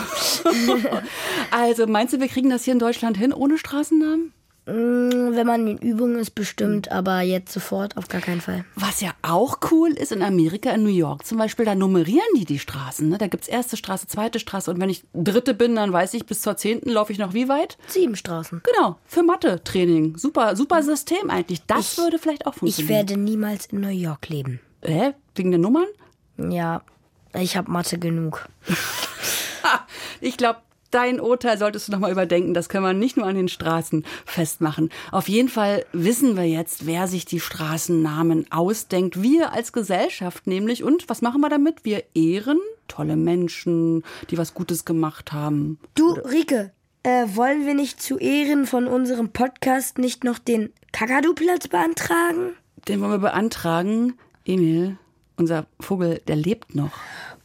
also 1.51 1.87
meinst 1.87 2.13
du, 2.13 2.19
wir 2.19 2.27
kriegen 2.27 2.49
das 2.49 2.65
hier 2.65 2.73
in 2.73 2.79
Deutschland 2.79 3.15
hin 3.15 3.31
ohne 3.31 3.57
Straßennamen? 3.57 4.33
Mm, 4.65 5.35
wenn 5.35 5.45
man 5.45 5.67
in 5.67 5.77
Übung 5.77 6.17
ist, 6.17 6.31
bestimmt, 6.31 6.91
aber 6.91 7.21
jetzt 7.21 7.53
sofort 7.53 7.97
auf 7.97 8.07
gar 8.07 8.21
keinen 8.21 8.41
Fall. 8.41 8.65
Was 8.75 8.99
ja 9.01 9.11
auch 9.21 9.59
cool 9.71 9.91
ist 9.91 10.11
in 10.11 10.23
Amerika, 10.23 10.71
in 10.71 10.83
New 10.83 10.89
York 10.89 11.25
zum 11.25 11.37
Beispiel, 11.37 11.65
da 11.65 11.75
nummerieren 11.75 12.25
die 12.35 12.45
die 12.45 12.57
Straßen. 12.57 13.07
Ne? 13.07 13.17
Da 13.19 13.27
gibt 13.27 13.43
es 13.43 13.49
erste 13.49 13.77
Straße, 13.77 14.07
zweite 14.07 14.39
Straße 14.39 14.71
und 14.71 14.79
wenn 14.79 14.89
ich 14.89 15.03
dritte 15.13 15.53
bin, 15.53 15.75
dann 15.75 15.93
weiß 15.93 16.15
ich, 16.15 16.25
bis 16.25 16.41
zur 16.41 16.57
zehnten 16.57 16.89
laufe 16.89 17.11
ich 17.11 17.19
noch 17.19 17.33
wie 17.33 17.47
weit? 17.47 17.77
Sieben 17.87 18.15
Straßen. 18.15 18.63
Genau, 18.63 18.97
für 19.05 19.21
Mathe-Training. 19.21 20.17
Super, 20.17 20.55
super 20.55 20.81
System 20.81 21.29
eigentlich. 21.29 21.63
Das 21.67 21.93
ich, 21.93 21.97
würde 21.99 22.17
vielleicht 22.17 22.47
auch 22.47 22.55
funktionieren. 22.55 22.91
Ich 22.91 23.09
werde 23.09 23.21
niemals 23.21 23.67
in 23.67 23.81
New 23.81 23.89
York 23.89 24.29
leben. 24.29 24.59
Hä? 24.83 25.13
Wegen 25.35 25.51
der 25.51 25.59
Nummern? 25.59 25.87
Ja, 26.37 26.81
ich 27.33 27.55
habe 27.55 27.71
Mathe 27.71 27.99
genug. 27.99 28.47
ich 30.21 30.37
glaube, 30.37 30.59
dein 30.95 31.19
Urteil 31.19 31.57
solltest 31.57 31.87
du 31.87 31.91
nochmal 31.91 32.11
überdenken. 32.11 32.53
Das 32.53 32.69
können 32.69 32.85
wir 32.85 32.93
nicht 32.93 33.17
nur 33.17 33.25
an 33.25 33.35
den 33.35 33.49
Straßen 33.49 34.05
festmachen. 34.25 34.89
Auf 35.11 35.27
jeden 35.27 35.49
Fall 35.49 35.85
wissen 35.91 36.37
wir 36.37 36.45
jetzt, 36.45 36.85
wer 36.85 37.07
sich 37.07 37.25
die 37.25 37.41
Straßennamen 37.41 38.51
ausdenkt. 38.51 39.21
Wir 39.21 39.51
als 39.51 39.73
Gesellschaft 39.73 40.47
nämlich. 40.47 40.83
Und 40.83 41.09
was 41.09 41.21
machen 41.21 41.41
wir 41.41 41.49
damit? 41.49 41.83
Wir 41.83 42.03
ehren 42.15 42.59
tolle 42.87 43.17
Menschen, 43.17 44.03
die 44.29 44.37
was 44.37 44.53
Gutes 44.53 44.85
gemacht 44.85 45.33
haben. 45.33 45.79
Du, 45.95 46.11
Rike, 46.11 46.71
äh, 47.03 47.25
wollen 47.33 47.65
wir 47.65 47.73
nicht 47.73 48.01
zu 48.01 48.17
Ehren 48.17 48.65
von 48.65 48.87
unserem 48.87 49.29
Podcast 49.29 49.97
nicht 49.97 50.23
noch 50.23 50.39
den 50.39 50.71
Kakadu-Platz 50.93 51.67
beantragen? 51.67 52.53
Den 52.87 53.01
wollen 53.01 53.11
wir 53.11 53.17
beantragen. 53.19 54.17
Emil, 54.45 54.97
unser 55.35 55.65
Vogel, 55.79 56.21
der 56.27 56.37
lebt 56.37 56.73
noch. 56.75 56.91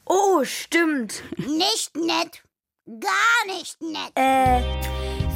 Oh, 0.06 0.44
stimmt. 0.44 1.24
Nicht 1.36 1.96
nett. 1.96 2.42
Gar 2.98 3.57
nicht 3.57 3.81
nett. 3.81 4.11
Äh, 4.16 4.62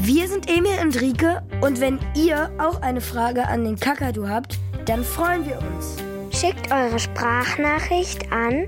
wir 0.01 0.27
sind 0.27 0.51
Emil 0.51 0.77
und 0.83 1.01
Rike 1.01 1.40
und 1.61 1.81
wenn 1.81 2.01
ihr 2.17 2.51
auch 2.59 2.83
eine 2.83 3.01
Frage 3.01 3.47
an 3.47 3.64
den 3.64 3.79
Kakadu 3.79 4.29
habt, 4.29 4.59
dann 4.87 5.05
freuen 5.05 5.47
wir 5.47 5.61
uns. 5.61 5.99
Schickt 6.37 6.73
eure 6.73 6.99
Sprachnachricht 6.99 8.33
an 8.33 8.67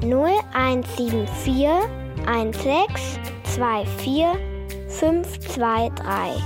0174 0.00 1.66
1624 2.26 4.24
523. 4.88 6.42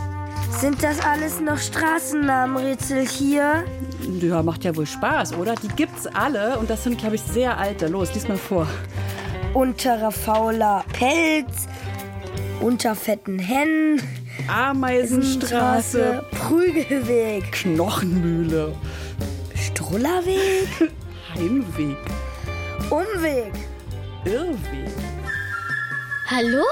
Sind 0.58 0.82
das 0.82 0.98
alles 1.04 1.40
noch 1.40 1.58
Straßennamenrätsel 1.58 3.06
hier? 3.06 3.62
Ja, 4.20 4.42
macht 4.42 4.64
ja 4.64 4.74
wohl 4.74 4.86
Spaß, 4.86 5.34
oder? 5.34 5.54
Die 5.54 5.68
gibt's 5.68 6.08
alle 6.08 6.58
und 6.58 6.68
das 6.68 6.82
sind, 6.82 6.98
glaube 6.98 7.14
ich, 7.14 7.22
sehr 7.22 7.56
alte. 7.56 7.86
Los, 7.86 8.12
lies 8.12 8.26
mal 8.26 8.38
vor. 8.38 8.66
Unterer 9.56 10.12
fauler 10.12 10.84
Pelz, 10.92 11.66
unter 12.60 12.94
fetten 12.94 13.38
Hennen, 13.38 14.02
Ameisenstraße, 14.48 16.22
Prügelweg, 16.30 17.52
Knochenmühle, 17.52 18.74
Strullerweg, 19.54 20.68
Heimweg, 21.34 21.96
Umweg, 22.90 23.54
Irrweg. 24.26 24.92
Hallo? 26.26 26.62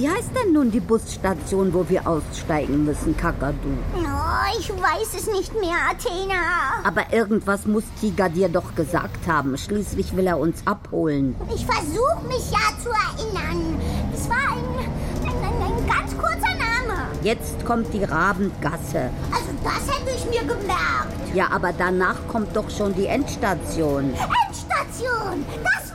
Wie 0.00 0.08
heißt 0.08 0.30
denn 0.34 0.54
nun 0.54 0.70
die 0.70 0.80
Busstation, 0.80 1.74
wo 1.74 1.86
wir 1.86 2.08
aussteigen 2.08 2.86
müssen, 2.86 3.14
Kakadu? 3.14 3.68
Oh, 3.96 4.58
ich 4.58 4.70
weiß 4.70 5.14
es 5.14 5.26
nicht 5.26 5.52
mehr, 5.60 5.76
Athena. 5.90 6.80
Aber 6.84 7.12
irgendwas 7.12 7.66
muss 7.66 7.84
Tiger 8.00 8.30
dir 8.30 8.48
doch 8.48 8.74
gesagt 8.74 9.28
haben. 9.28 9.58
Schließlich 9.58 10.16
will 10.16 10.26
er 10.26 10.38
uns 10.38 10.66
abholen. 10.66 11.36
Ich 11.54 11.66
versuche 11.66 12.26
mich 12.28 12.50
ja 12.50 12.72
zu 12.82 12.88
erinnern. 12.88 13.78
Es 14.14 14.26
war 14.30 14.36
ein, 14.38 14.88
ein, 15.22 15.36
ein, 15.44 15.62
ein 15.68 15.86
ganz 15.86 16.16
kurzer 16.16 16.54
Name. 16.54 17.08
Jetzt 17.22 17.62
kommt 17.66 17.92
die 17.92 18.04
Rabengasse. 18.04 19.10
Also 19.30 19.50
das 19.62 19.94
hätte 19.94 20.16
ich 20.16 20.24
mir 20.30 20.48
gemerkt. 20.48 21.34
Ja, 21.34 21.48
aber 21.50 21.74
danach 21.76 22.16
kommt 22.26 22.56
doch 22.56 22.70
schon 22.70 22.94
die 22.94 23.04
Endstation. 23.04 24.14
Endstation, 24.14 25.44
das 25.62 25.89